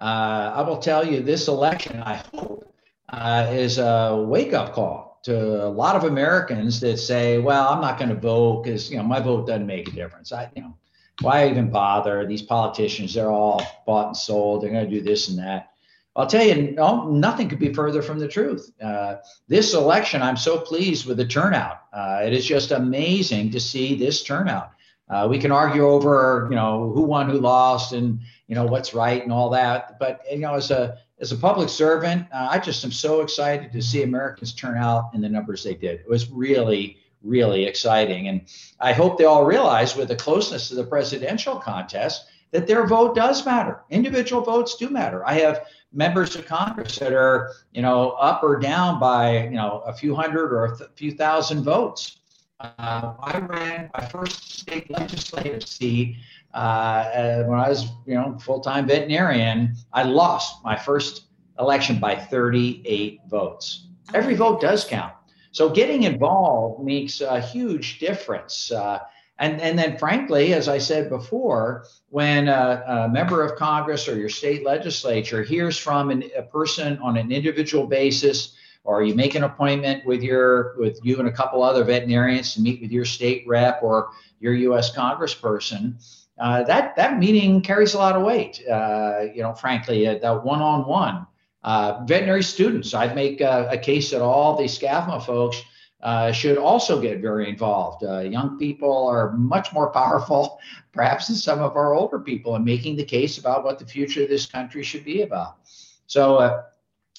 Uh, 0.00 0.52
I 0.54 0.62
will 0.62 0.78
tell 0.78 1.06
you 1.06 1.22
this 1.22 1.48
election, 1.48 2.02
I 2.02 2.22
hope, 2.32 2.69
uh, 3.12 3.48
is 3.50 3.78
a 3.78 4.24
wake 4.26 4.52
up 4.52 4.72
call 4.72 5.20
to 5.22 5.66
a 5.66 5.68
lot 5.68 5.96
of 5.96 6.04
Americans 6.04 6.80
that 6.80 6.98
say, 6.98 7.38
well, 7.38 7.68
I'm 7.68 7.80
not 7.80 7.98
going 7.98 8.08
to 8.08 8.14
vote 8.14 8.64
because, 8.64 8.90
you 8.90 8.96
know, 8.96 9.02
my 9.02 9.20
vote 9.20 9.46
doesn't 9.46 9.66
make 9.66 9.88
a 9.88 9.92
difference. 9.92 10.32
I, 10.32 10.50
you 10.54 10.62
know, 10.62 10.76
why 11.20 11.48
even 11.48 11.70
bother? 11.70 12.26
These 12.26 12.42
politicians, 12.42 13.12
they're 13.12 13.30
all 13.30 13.62
bought 13.86 14.06
and 14.08 14.16
sold. 14.16 14.62
They're 14.62 14.70
going 14.70 14.88
to 14.88 14.90
do 14.90 15.02
this 15.02 15.28
and 15.28 15.38
that. 15.38 15.72
I'll 16.16 16.26
tell 16.26 16.44
you, 16.44 16.72
no, 16.72 17.08
nothing 17.08 17.48
could 17.48 17.58
be 17.58 17.72
further 17.72 18.02
from 18.02 18.18
the 18.18 18.26
truth. 18.26 18.72
Uh, 18.82 19.16
this 19.46 19.74
election, 19.74 20.22
I'm 20.22 20.36
so 20.36 20.58
pleased 20.58 21.06
with 21.06 21.18
the 21.18 21.26
turnout. 21.26 21.82
Uh, 21.92 22.22
it 22.24 22.32
is 22.32 22.44
just 22.44 22.72
amazing 22.72 23.50
to 23.52 23.60
see 23.60 23.94
this 23.94 24.22
turnout. 24.22 24.72
Uh, 25.08 25.26
we 25.28 25.38
can 25.38 25.52
argue 25.52 25.86
over, 25.86 26.46
you 26.50 26.56
know, 26.56 26.90
who 26.92 27.02
won, 27.02 27.28
who 27.28 27.38
lost, 27.38 27.92
and 27.92 28.20
you 28.46 28.54
know 28.54 28.64
what's 28.64 28.94
right 28.94 29.22
and 29.22 29.32
all 29.32 29.50
that. 29.50 29.98
But 29.98 30.20
you 30.30 30.38
know, 30.38 30.54
as 30.54 30.70
a 30.70 30.98
as 31.20 31.32
a 31.32 31.36
public 31.36 31.68
servant, 31.68 32.26
uh, 32.32 32.48
I 32.50 32.58
just 32.58 32.84
am 32.84 32.92
so 32.92 33.20
excited 33.20 33.72
to 33.72 33.82
see 33.82 34.02
Americans 34.02 34.54
turn 34.54 34.78
out 34.78 35.10
in 35.14 35.20
the 35.20 35.28
numbers 35.28 35.62
they 35.62 35.74
did. 35.74 36.00
It 36.00 36.08
was 36.08 36.30
really, 36.30 36.96
really 37.22 37.64
exciting, 37.64 38.28
and 38.28 38.42
I 38.80 38.92
hope 38.92 39.18
they 39.18 39.24
all 39.24 39.44
realize 39.44 39.96
with 39.96 40.08
the 40.08 40.16
closeness 40.16 40.70
of 40.70 40.78
the 40.78 40.84
presidential 40.84 41.56
contest 41.56 42.26
that 42.52 42.66
their 42.66 42.86
vote 42.86 43.14
does 43.14 43.44
matter. 43.44 43.82
Individual 43.90 44.42
votes 44.42 44.76
do 44.76 44.88
matter. 44.88 45.24
I 45.26 45.34
have 45.34 45.66
members 45.92 46.36
of 46.36 46.46
Congress 46.46 46.98
that 46.98 47.12
are, 47.12 47.52
you 47.72 47.82
know, 47.82 48.12
up 48.12 48.42
or 48.42 48.58
down 48.58 48.98
by, 48.98 49.44
you 49.44 49.50
know, 49.50 49.82
a 49.86 49.92
few 49.92 50.14
hundred 50.14 50.52
or 50.52 50.64
a 50.64 50.76
th- 50.76 50.90
few 50.94 51.12
thousand 51.12 51.64
votes. 51.64 52.18
Uh, 52.58 53.14
I 53.20 53.38
ran 53.38 53.90
my 53.94 54.04
first 54.06 54.58
state 54.58 54.90
legislative 54.90 55.66
seat 55.66 56.16
uh, 56.54 56.56
uh, 56.56 57.44
when 57.44 57.58
I 57.58 57.68
was, 57.68 57.88
you 58.06 58.14
know, 58.14 58.38
full-time 58.38 58.86
veterinarian. 58.86 59.74
I 59.92 60.02
lost 60.02 60.64
my 60.64 60.76
first 60.76 61.24
election 61.58 61.98
by 61.98 62.16
38 62.16 63.20
votes. 63.28 63.86
Every 64.14 64.34
vote 64.34 64.60
does 64.60 64.84
count. 64.84 65.14
So 65.52 65.68
getting 65.68 66.04
involved 66.04 66.84
makes 66.84 67.20
a 67.20 67.40
huge 67.40 67.98
difference. 67.98 68.70
Uh, 68.70 69.00
and, 69.38 69.60
and 69.60 69.78
then, 69.78 69.96
frankly, 69.96 70.52
as 70.52 70.68
I 70.68 70.78
said 70.78 71.08
before, 71.08 71.86
when 72.10 72.48
a, 72.48 72.84
a 72.86 73.08
member 73.08 73.42
of 73.42 73.56
Congress 73.56 74.06
or 74.06 74.16
your 74.16 74.28
state 74.28 74.64
legislature 74.64 75.42
hears 75.42 75.78
from 75.78 76.10
an, 76.10 76.24
a 76.36 76.42
person 76.42 76.98
on 76.98 77.16
an 77.16 77.32
individual 77.32 77.86
basis 77.86 78.54
or 78.84 79.02
you 79.02 79.14
make 79.14 79.34
an 79.34 79.44
appointment 79.44 80.04
with 80.06 80.22
your 80.22 80.74
with 80.78 80.98
you 81.02 81.18
and 81.18 81.28
a 81.28 81.32
couple 81.32 81.62
other 81.62 81.84
veterinarians 81.84 82.54
to 82.54 82.60
meet 82.60 82.80
with 82.80 82.90
your 82.90 83.04
state 83.04 83.44
rep 83.46 83.82
or 83.82 84.10
your 84.40 84.54
U.S. 84.54 84.94
Congressperson, 84.94 85.94
uh, 86.40 86.62
that 86.64 86.96
that 86.96 87.18
meeting 87.18 87.60
carries 87.60 87.94
a 87.94 87.98
lot 87.98 88.16
of 88.16 88.22
weight. 88.22 88.62
Uh, 88.68 89.26
you 89.34 89.42
know, 89.42 89.52
frankly, 89.52 90.06
uh, 90.06 90.18
that 90.18 90.44
one-on-one. 90.44 91.26
Uh, 91.62 92.02
veterinary 92.06 92.42
students, 92.42 92.94
I'd 92.94 93.14
make 93.14 93.42
a, 93.42 93.68
a, 93.70 93.76
case 93.76 94.10
that 94.12 94.22
all 94.22 94.56
the 94.56 94.64
SCAVMA 94.64 95.26
folks 95.26 95.62
uh, 96.02 96.32
should 96.32 96.56
also 96.56 96.98
get 96.98 97.20
very 97.20 97.50
involved. 97.50 98.02
Uh, 98.02 98.20
young 98.20 98.58
people 98.58 99.06
are 99.06 99.32
much 99.32 99.70
more 99.74 99.90
powerful, 100.00 100.58
perhaps, 100.90 101.26
than 101.26 101.36
some 101.36 101.58
of 101.58 101.76
our 101.76 101.92
older 101.92 102.18
people 102.18 102.56
in 102.56 102.64
making 102.64 102.96
the 102.96 103.04
case 103.04 103.36
about 103.36 103.62
what 103.62 103.78
the 103.78 103.84
future 103.84 104.22
of 104.22 104.30
this 104.30 104.46
country 104.46 104.82
should 104.82 105.04
be 105.04 105.20
about. 105.20 105.58
So 106.06 106.62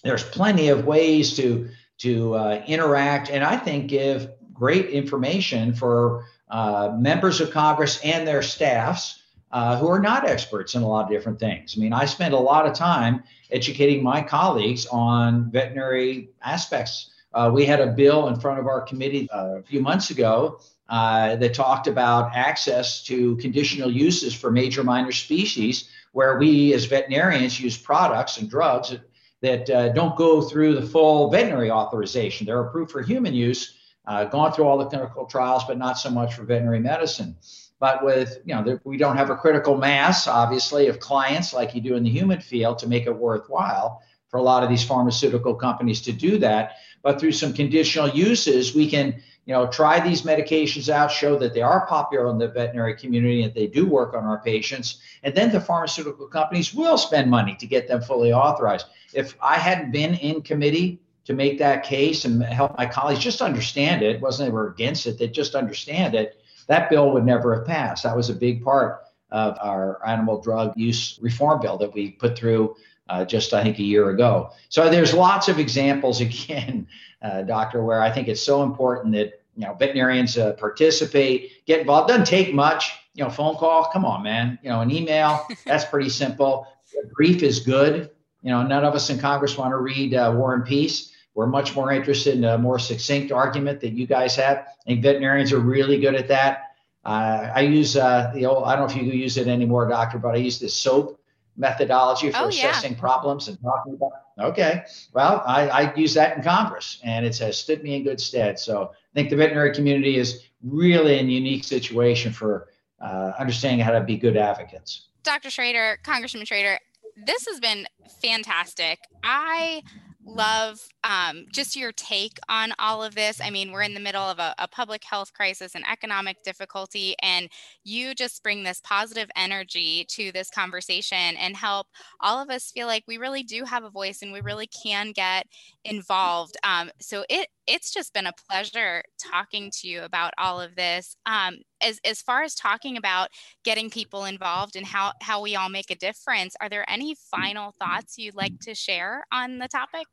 there's 0.03 0.23
plenty 0.23 0.69
of 0.69 0.85
ways 0.85 1.35
to 1.37 1.69
to 1.99 2.33
uh, 2.33 2.63
interact 2.65 3.29
and 3.29 3.43
I 3.43 3.57
think 3.57 3.87
give 3.87 4.31
great 4.53 4.87
information 4.89 5.73
for 5.73 6.25
uh, 6.51 6.93
members 6.97 7.39
of 7.39 7.49
Congress 7.49 7.99
and 8.03 8.27
their 8.27 8.41
staffs 8.41 9.23
uh, 9.51 9.77
who 9.77 9.87
are 9.87 9.99
not 9.99 10.27
experts 10.27 10.75
in 10.75 10.83
a 10.83 10.87
lot 10.87 11.05
of 11.05 11.09
different 11.09 11.39
things. 11.39 11.75
I 11.75 11.79
mean, 11.81 11.93
I 11.93 12.05
spend 12.05 12.33
a 12.33 12.39
lot 12.39 12.65
of 12.65 12.73
time 12.73 13.23
educating 13.51 14.03
my 14.03 14.21
colleagues 14.21 14.85
on 14.87 15.49
veterinary 15.49 16.29
aspects. 16.41 17.09
Uh, 17.33 17.49
we 17.53 17.65
had 17.65 17.79
a 17.79 17.87
bill 17.87 18.27
in 18.27 18.39
front 18.39 18.59
of 18.59 18.67
our 18.67 18.81
committee 18.81 19.29
uh, 19.31 19.59
a 19.59 19.63
few 19.63 19.81
months 19.81 20.09
ago 20.09 20.59
uh, 20.89 21.37
that 21.37 21.53
talked 21.53 21.87
about 21.87 22.35
access 22.35 23.03
to 23.05 23.37
conditional 23.37 23.89
uses 23.89 24.33
for 24.33 24.51
major 24.51 24.83
minor 24.83 25.11
species, 25.11 25.89
where 26.11 26.37
we 26.37 26.73
as 26.73 26.85
veterinarians 26.85 27.59
use 27.59 27.77
products 27.77 28.37
and 28.37 28.49
drugs 28.49 28.93
that 29.41 29.69
uh, 29.69 29.89
don't 29.89 30.17
go 30.17 30.41
through 30.41 30.75
the 30.75 30.81
full 30.81 31.29
veterinary 31.29 31.71
authorization. 31.71 32.45
They're 32.45 32.61
approved 32.61 32.91
for 32.91 33.01
human 33.01 33.33
use, 33.33 33.77
uh, 34.11 34.25
gone 34.25 34.51
through 34.51 34.65
all 34.65 34.77
the 34.77 34.85
clinical 34.85 35.25
trials, 35.25 35.63
but 35.63 35.77
not 35.77 35.97
so 35.97 36.09
much 36.09 36.33
for 36.33 36.43
veterinary 36.43 36.81
medicine. 36.81 37.33
But 37.79 38.03
with, 38.03 38.39
you 38.45 38.53
know, 38.53 38.77
we 38.83 38.97
don't 38.97 39.15
have 39.15 39.29
a 39.29 39.37
critical 39.37 39.77
mass, 39.77 40.27
obviously, 40.27 40.87
of 40.87 40.99
clients 40.99 41.53
like 41.53 41.73
you 41.73 41.79
do 41.79 41.95
in 41.95 42.03
the 42.03 42.09
human 42.09 42.41
field 42.41 42.77
to 42.79 42.87
make 42.87 43.05
it 43.05 43.15
worthwhile 43.15 44.01
for 44.27 44.37
a 44.37 44.43
lot 44.43 44.63
of 44.63 44.69
these 44.69 44.83
pharmaceutical 44.83 45.55
companies 45.55 46.01
to 46.01 46.11
do 46.11 46.37
that. 46.39 46.73
But 47.01 47.21
through 47.21 47.31
some 47.31 47.53
conditional 47.53 48.09
uses, 48.09 48.75
we 48.75 48.89
can 48.89 49.21
you 49.45 49.53
know, 49.53 49.67
try 49.67 49.99
these 50.01 50.23
medications 50.23 50.89
out, 50.89 51.09
show 51.09 51.39
that 51.39 51.53
they 51.53 51.61
are 51.61 51.87
popular 51.87 52.29
in 52.29 52.37
the 52.37 52.49
veterinary 52.49 52.95
community 52.95 53.43
and 53.43 53.53
they 53.53 53.67
do 53.67 53.87
work 53.87 54.13
on 54.13 54.25
our 54.25 54.41
patients. 54.41 54.99
And 55.23 55.33
then 55.33 55.51
the 55.53 55.61
pharmaceutical 55.61 56.27
companies 56.27 56.73
will 56.73 56.97
spend 56.97 57.31
money 57.31 57.55
to 57.55 57.65
get 57.65 57.87
them 57.87 58.01
fully 58.01 58.33
authorized. 58.33 58.87
If 59.13 59.35
I 59.41 59.55
hadn't 59.55 59.91
been 59.91 60.15
in 60.15 60.41
committee 60.41 60.99
to 61.31 61.35
make 61.37 61.57
that 61.59 61.83
case 61.83 62.25
and 62.25 62.43
help 62.43 62.77
my 62.77 62.85
colleagues 62.85 63.19
just 63.19 63.41
understand 63.41 64.03
it, 64.03 64.15
it 64.15 64.21
wasn't 64.21 64.47
they 64.47 64.53
were 64.53 64.67
against 64.67 65.07
it, 65.07 65.17
they 65.17 65.27
just 65.27 65.55
understand 65.55 66.13
it, 66.13 66.41
that 66.67 66.89
bill 66.89 67.11
would 67.11 67.25
never 67.25 67.55
have 67.55 67.65
passed. 67.65 68.03
That 68.03 68.15
was 68.15 68.29
a 68.29 68.33
big 68.33 68.63
part 68.63 69.03
of 69.31 69.57
our 69.61 70.05
animal 70.05 70.41
drug 70.41 70.73
use 70.75 71.17
reform 71.21 71.61
bill 71.61 71.77
that 71.77 71.93
we 71.93 72.11
put 72.11 72.37
through 72.37 72.75
uh, 73.09 73.25
just 73.25 73.53
I 73.53 73.63
think 73.63 73.79
a 73.79 73.83
year 73.83 74.09
ago. 74.09 74.51
So 74.69 74.89
there's 74.89 75.13
lots 75.13 75.47
of 75.47 75.59
examples 75.59 76.21
again, 76.27 76.87
uh, 77.21 77.41
doctor, 77.43 77.83
where 77.83 78.01
I 78.01 78.11
think 78.11 78.27
it's 78.27 78.41
so 78.41 78.63
important 78.63 79.13
that 79.13 79.41
you 79.55 79.65
know 79.65 79.73
veterinarians 79.73 80.37
uh, 80.37 80.53
participate, 80.53 81.65
get 81.65 81.81
involved. 81.81 82.09
Doesn't 82.09 82.25
take 82.25 82.53
much. 82.53 82.93
You 83.13 83.25
know, 83.25 83.29
phone 83.29 83.55
call. 83.55 83.89
Come 83.91 84.05
on, 84.05 84.23
man. 84.23 84.57
You 84.63 84.69
know, 84.69 84.79
an 84.79 84.91
email. 84.91 85.45
That's 85.65 85.83
pretty 85.83 86.09
simple. 86.09 86.67
brief 87.13 87.43
is 87.43 87.59
good. 87.59 88.11
You 88.41 88.51
know, 88.51 88.63
none 88.63 88.85
of 88.85 88.95
us 88.95 89.09
in 89.09 89.19
Congress 89.19 89.57
want 89.57 89.71
to 89.71 89.77
read 89.77 90.13
uh, 90.13 90.33
War 90.35 90.53
and 90.53 90.65
Peace. 90.65 91.10
We're 91.33 91.47
much 91.47 91.75
more 91.75 91.91
interested 91.91 92.35
in 92.35 92.43
a 92.43 92.57
more 92.57 92.79
succinct 92.79 93.31
argument 93.31 93.79
that 93.81 93.93
you 93.93 94.05
guys 94.05 94.35
have. 94.35 94.57
I 94.57 94.83
think 94.85 95.01
veterinarians 95.01 95.53
are 95.53 95.59
really 95.59 95.99
good 95.99 96.15
at 96.15 96.27
that. 96.27 96.71
Uh, 97.03 97.49
I 97.55 97.61
use 97.61 97.95
uh, 97.95 98.31
the 98.33 98.45
old, 98.45 98.65
I 98.65 98.75
don't 98.75 98.87
know 98.87 98.95
if 98.95 99.01
you 99.01 99.11
use 99.11 99.37
it 99.37 99.47
anymore, 99.47 99.87
doctor, 99.87 100.19
but 100.19 100.35
I 100.35 100.37
use 100.37 100.59
this 100.59 100.73
SOAP 100.75 101.19
methodology 101.57 102.31
for 102.31 102.39
oh, 102.39 102.47
assessing 102.47 102.93
yeah. 102.93 102.99
problems 102.99 103.47
and 103.47 103.59
talking 103.61 103.93
about. 103.93 104.11
Okay, 104.39 104.83
well, 105.13 105.43
I, 105.45 105.67
I 105.69 105.95
use 105.95 106.13
that 106.15 106.37
in 106.37 106.43
Congress, 106.43 106.99
and 107.03 107.25
it 107.25 107.37
has 107.37 107.57
stood 107.57 107.83
me 107.83 107.95
in 107.95 108.03
good 108.03 108.19
stead. 108.19 108.59
So 108.59 108.91
I 108.93 109.13
think 109.13 109.29
the 109.29 109.35
veterinary 109.35 109.73
community 109.73 110.17
is 110.17 110.43
really 110.63 111.19
in 111.19 111.27
a 111.27 111.31
unique 111.31 111.63
situation 111.63 112.31
for 112.31 112.69
uh, 112.99 113.31
understanding 113.39 113.83
how 113.83 113.91
to 113.91 114.01
be 114.01 114.17
good 114.17 114.37
advocates. 114.37 115.07
Dr. 115.23 115.49
Schrader, 115.49 115.99
Congressman 116.03 116.45
Schrader, 116.45 116.79
this 117.25 117.47
has 117.47 117.59
been 117.59 117.87
fantastic. 118.21 118.99
I 119.23 119.83
love 120.25 120.79
um, 121.03 121.45
just 121.51 121.75
your 121.75 121.91
take 121.91 122.39
on 122.47 122.73
all 122.79 123.03
of 123.03 123.15
this. 123.15 123.41
I 123.41 123.49
mean, 123.49 123.71
we're 123.71 123.81
in 123.81 123.93
the 123.93 123.99
middle 123.99 124.23
of 124.23 124.39
a, 124.39 124.53
a, 124.59 124.67
public 124.67 125.03
health 125.03 125.33
crisis 125.33 125.75
and 125.75 125.83
economic 125.87 126.43
difficulty, 126.43 127.15
and 127.21 127.49
you 127.83 128.13
just 128.13 128.43
bring 128.43 128.63
this 128.63 128.81
positive 128.81 129.29
energy 129.35 130.05
to 130.09 130.31
this 130.31 130.49
conversation 130.49 131.35
and 131.37 131.55
help 131.55 131.87
all 132.19 132.41
of 132.41 132.49
us 132.49 132.71
feel 132.71 132.87
like 132.87 133.03
we 133.07 133.17
really 133.17 133.43
do 133.43 133.63
have 133.65 133.83
a 133.83 133.89
voice 133.89 134.21
and 134.21 134.31
we 134.31 134.41
really 134.41 134.67
can 134.67 135.11
get 135.11 135.47
involved. 135.83 136.55
Um, 136.63 136.91
so 136.99 137.25
it 137.29 137.47
it's 137.67 137.93
just 137.93 138.13
been 138.13 138.27
a 138.27 138.33
pleasure 138.49 139.03
talking 139.19 139.71
to 139.79 139.87
you 139.87 140.01
about 140.01 140.33
all 140.37 140.59
of 140.59 140.75
this. 140.75 141.15
Um, 141.25 141.57
as 141.81 141.99
as 142.05 142.21
far 142.21 142.43
as 142.43 142.55
talking 142.55 142.97
about 142.97 143.29
getting 143.63 143.89
people 143.89 144.25
involved 144.25 144.75
and 144.75 144.85
how 144.85 145.13
how 145.21 145.41
we 145.41 145.55
all 145.55 145.69
make 145.69 145.91
a 145.91 145.95
difference, 145.95 146.55
are 146.61 146.69
there 146.69 146.89
any 146.89 147.15
final 147.15 147.73
thoughts 147.79 148.17
you'd 148.17 148.35
like 148.35 148.59
to 148.61 148.75
share 148.75 149.23
on 149.31 149.57
the 149.57 149.67
topic? 149.67 150.07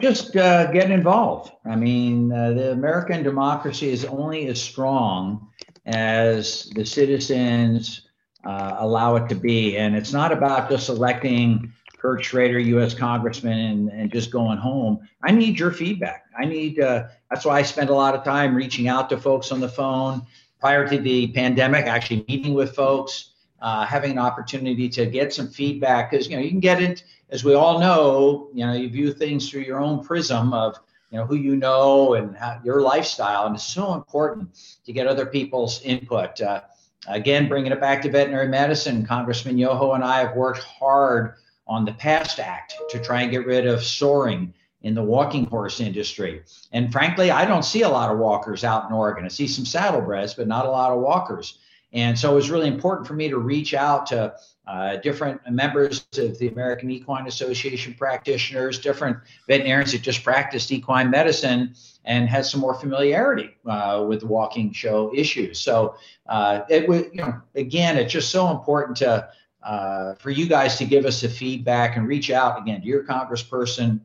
Just 0.00 0.34
uh, 0.34 0.72
get 0.72 0.90
involved. 0.90 1.52
I 1.66 1.76
mean, 1.76 2.32
uh, 2.32 2.52
the 2.52 2.72
American 2.72 3.22
democracy 3.22 3.90
is 3.90 4.06
only 4.06 4.46
as 4.46 4.60
strong 4.60 5.48
as 5.84 6.70
the 6.74 6.86
citizens 6.86 8.08
uh, 8.46 8.76
allow 8.78 9.16
it 9.16 9.28
to 9.28 9.34
be. 9.34 9.76
And 9.76 9.94
it's 9.94 10.12
not 10.12 10.32
about 10.32 10.70
just 10.70 10.88
electing 10.88 11.72
Kurt 11.98 12.24
Schrader, 12.24 12.58
U.S. 12.58 12.94
Congressman, 12.94 13.58
and, 13.58 13.88
and 13.90 14.12
just 14.12 14.30
going 14.30 14.58
home. 14.58 15.00
I 15.22 15.32
need 15.32 15.58
your 15.58 15.70
feedback. 15.70 16.24
I 16.38 16.44
need, 16.46 16.80
uh, 16.80 17.04
that's 17.30 17.44
why 17.44 17.58
I 17.58 17.62
spend 17.62 17.90
a 17.90 17.94
lot 17.94 18.14
of 18.14 18.24
time 18.24 18.54
reaching 18.54 18.88
out 18.88 19.10
to 19.10 19.18
folks 19.18 19.52
on 19.52 19.60
the 19.60 19.68
phone 19.68 20.22
prior 20.64 20.88
to 20.88 20.96
the 20.96 21.26
pandemic, 21.28 21.84
actually 21.84 22.24
meeting 22.26 22.54
with 22.54 22.74
folks. 22.74 23.32
Uh, 23.60 23.84
having 23.86 24.12
an 24.12 24.18
opportunity 24.18 24.90
to 24.90 25.06
get 25.06 25.32
some 25.32 25.48
feedback 25.48 26.10
because 26.10 26.28
you 26.28 26.36
know 26.36 26.42
you 26.42 26.50
can 26.50 26.60
get 26.60 26.82
it 26.82 27.02
as 27.30 27.44
we 27.44 27.54
all 27.54 27.78
know, 27.80 28.48
you 28.54 28.64
know, 28.64 28.72
you 28.72 28.88
view 28.88 29.12
things 29.12 29.50
through 29.50 29.62
your 29.62 29.80
own 29.80 30.04
prism 30.04 30.52
of, 30.52 30.78
you 31.10 31.18
know, 31.18 31.26
who 31.26 31.34
you 31.34 31.56
know 31.56 32.14
and 32.14 32.36
how, 32.36 32.60
your 32.64 32.80
lifestyle. 32.80 33.46
And 33.46 33.54
it's 33.56 33.64
so 33.64 33.94
important 33.94 34.48
to 34.86 34.92
get 34.92 35.06
other 35.06 35.26
people's 35.26 35.82
input. 35.82 36.40
Uh, 36.40 36.60
again, 37.08 37.48
bringing 37.48 37.72
it 37.72 37.80
back 37.80 38.02
to 38.02 38.10
veterinary 38.10 38.48
medicine, 38.48 39.04
Congressman 39.04 39.58
Yoho 39.58 39.92
and 39.92 40.04
I 40.04 40.20
have 40.20 40.36
worked 40.36 40.62
hard 40.62 41.34
on 41.66 41.84
the 41.84 41.92
PAST 41.92 42.38
Act 42.38 42.74
to 42.90 42.98
try 42.98 43.22
and 43.22 43.30
get 43.30 43.46
rid 43.46 43.66
of 43.66 43.82
soring 43.82 44.54
in 44.84 44.94
the 44.94 45.02
walking 45.02 45.46
horse 45.46 45.80
industry. 45.80 46.42
And 46.72 46.92
frankly, 46.92 47.30
I 47.30 47.44
don't 47.44 47.64
see 47.64 47.82
a 47.82 47.88
lot 47.88 48.12
of 48.12 48.18
walkers 48.18 48.62
out 48.62 48.88
in 48.88 48.92
Oregon. 48.94 49.24
I 49.24 49.28
see 49.28 49.48
some 49.48 49.64
saddlebreds, 49.64 50.36
but 50.36 50.46
not 50.46 50.66
a 50.66 50.70
lot 50.70 50.92
of 50.92 51.00
walkers. 51.00 51.58
And 51.92 52.18
so 52.18 52.32
it 52.32 52.34
was 52.34 52.50
really 52.50 52.68
important 52.68 53.06
for 53.06 53.14
me 53.14 53.28
to 53.28 53.38
reach 53.38 53.72
out 53.72 54.06
to 54.06 54.34
uh, 54.66 54.96
different 54.96 55.40
members 55.50 56.06
of 56.18 56.38
the 56.38 56.48
American 56.48 56.90
Equine 56.90 57.26
Association 57.26 57.94
practitioners, 57.94 58.78
different 58.78 59.18
veterinarians 59.46 59.92
that 59.92 60.02
just 60.02 60.24
practiced 60.24 60.72
equine 60.72 61.10
medicine 61.10 61.74
and 62.04 62.28
had 62.28 62.44
some 62.44 62.60
more 62.60 62.74
familiarity 62.74 63.50
uh, 63.66 64.04
with 64.06 64.22
walking 64.24 64.72
show 64.72 65.12
issues. 65.14 65.60
So 65.60 65.96
uh, 66.28 66.62
it 66.68 66.88
was, 66.88 67.04
you 67.12 67.22
know, 67.22 67.40
again, 67.54 67.96
it's 67.96 68.12
just 68.12 68.30
so 68.30 68.50
important 68.50 68.98
to 68.98 69.28
uh, 69.62 70.14
for 70.16 70.30
you 70.30 70.46
guys 70.46 70.76
to 70.76 70.84
give 70.84 71.06
us 71.06 71.22
the 71.22 71.28
feedback 71.28 71.96
and 71.96 72.06
reach 72.06 72.30
out 72.30 72.60
again 72.60 72.82
to 72.82 72.86
your 72.86 73.04
congressperson, 73.04 74.00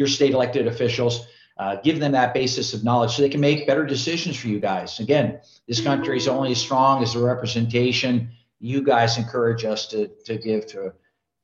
your 0.00 0.08
state 0.08 0.32
elected 0.32 0.66
officials. 0.66 1.26
Uh, 1.58 1.76
give 1.76 2.00
them 2.00 2.12
that 2.12 2.32
basis 2.32 2.72
of 2.72 2.82
knowledge 2.82 3.12
so 3.12 3.20
they 3.20 3.28
can 3.28 3.40
make 3.40 3.66
better 3.66 3.84
decisions 3.84 4.34
for 4.34 4.48
you 4.48 4.58
guys. 4.58 4.98
Again, 4.98 5.38
this 5.68 5.78
country 5.78 6.16
is 6.16 6.26
only 6.26 6.52
as 6.52 6.58
strong 6.58 7.02
as 7.02 7.12
the 7.12 7.20
representation 7.20 8.30
you 8.60 8.82
guys 8.82 9.18
encourage 9.18 9.66
us 9.66 9.86
to, 9.88 10.08
to 10.24 10.38
give 10.38 10.66
to 10.68 10.94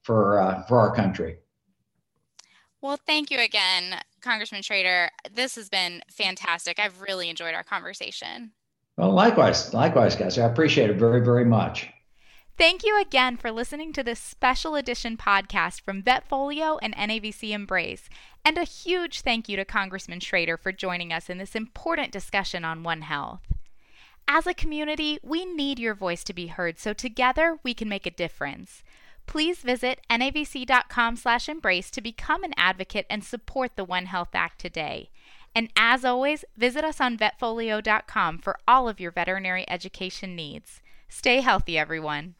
for 0.02 0.40
uh, 0.40 0.62
for 0.62 0.80
our 0.80 0.94
country. 0.94 1.36
Well, 2.80 2.98
thank 3.06 3.30
you 3.30 3.40
again, 3.40 4.00
Congressman 4.22 4.62
Schrader. 4.62 5.10
This 5.34 5.56
has 5.56 5.68
been 5.68 6.00
fantastic. 6.10 6.78
I've 6.78 7.02
really 7.02 7.28
enjoyed 7.28 7.54
our 7.54 7.64
conversation. 7.64 8.52
Well, 8.96 9.12
likewise, 9.12 9.74
likewise, 9.74 10.16
guys. 10.16 10.38
I 10.38 10.46
appreciate 10.46 10.88
it 10.88 10.96
very, 10.96 11.20
very 11.20 11.44
much. 11.44 11.90
Thank 12.58 12.84
you 12.84 12.98
again 12.98 13.36
for 13.36 13.52
listening 13.52 13.92
to 13.92 14.02
this 14.02 14.18
special 14.18 14.76
edition 14.76 15.18
podcast 15.18 15.82
from 15.82 16.02
Vetfolio 16.02 16.78
and 16.80 16.96
NAVC 16.96 17.50
Embrace. 17.50 18.08
And 18.46 18.58
a 18.58 18.62
huge 18.62 19.22
thank 19.22 19.48
you 19.48 19.56
to 19.56 19.64
Congressman 19.64 20.20
Schrader 20.20 20.56
for 20.56 20.70
joining 20.70 21.12
us 21.12 21.28
in 21.28 21.38
this 21.38 21.56
important 21.56 22.12
discussion 22.12 22.64
on 22.64 22.84
One 22.84 23.00
Health. 23.00 23.40
As 24.28 24.46
a 24.46 24.54
community, 24.54 25.18
we 25.20 25.44
need 25.44 25.80
your 25.80 25.94
voice 25.94 26.22
to 26.22 26.32
be 26.32 26.46
heard 26.46 26.78
so 26.78 26.92
together 26.92 27.58
we 27.64 27.74
can 27.74 27.88
make 27.88 28.06
a 28.06 28.10
difference. 28.12 28.84
Please 29.26 29.62
visit 29.62 30.00
navc.com/embrace 30.08 31.90
to 31.90 32.00
become 32.00 32.44
an 32.44 32.54
advocate 32.56 33.06
and 33.10 33.24
support 33.24 33.74
the 33.74 33.82
One 33.82 34.06
Health 34.06 34.32
Act 34.32 34.60
today. 34.60 35.10
And 35.52 35.68
as 35.76 36.04
always, 36.04 36.44
visit 36.56 36.84
us 36.84 37.00
on 37.00 37.18
vetfolio.com 37.18 38.38
for 38.38 38.60
all 38.68 38.88
of 38.88 39.00
your 39.00 39.10
veterinary 39.10 39.68
education 39.68 40.36
needs. 40.36 40.80
Stay 41.08 41.40
healthy, 41.40 41.76
everyone. 41.76 42.36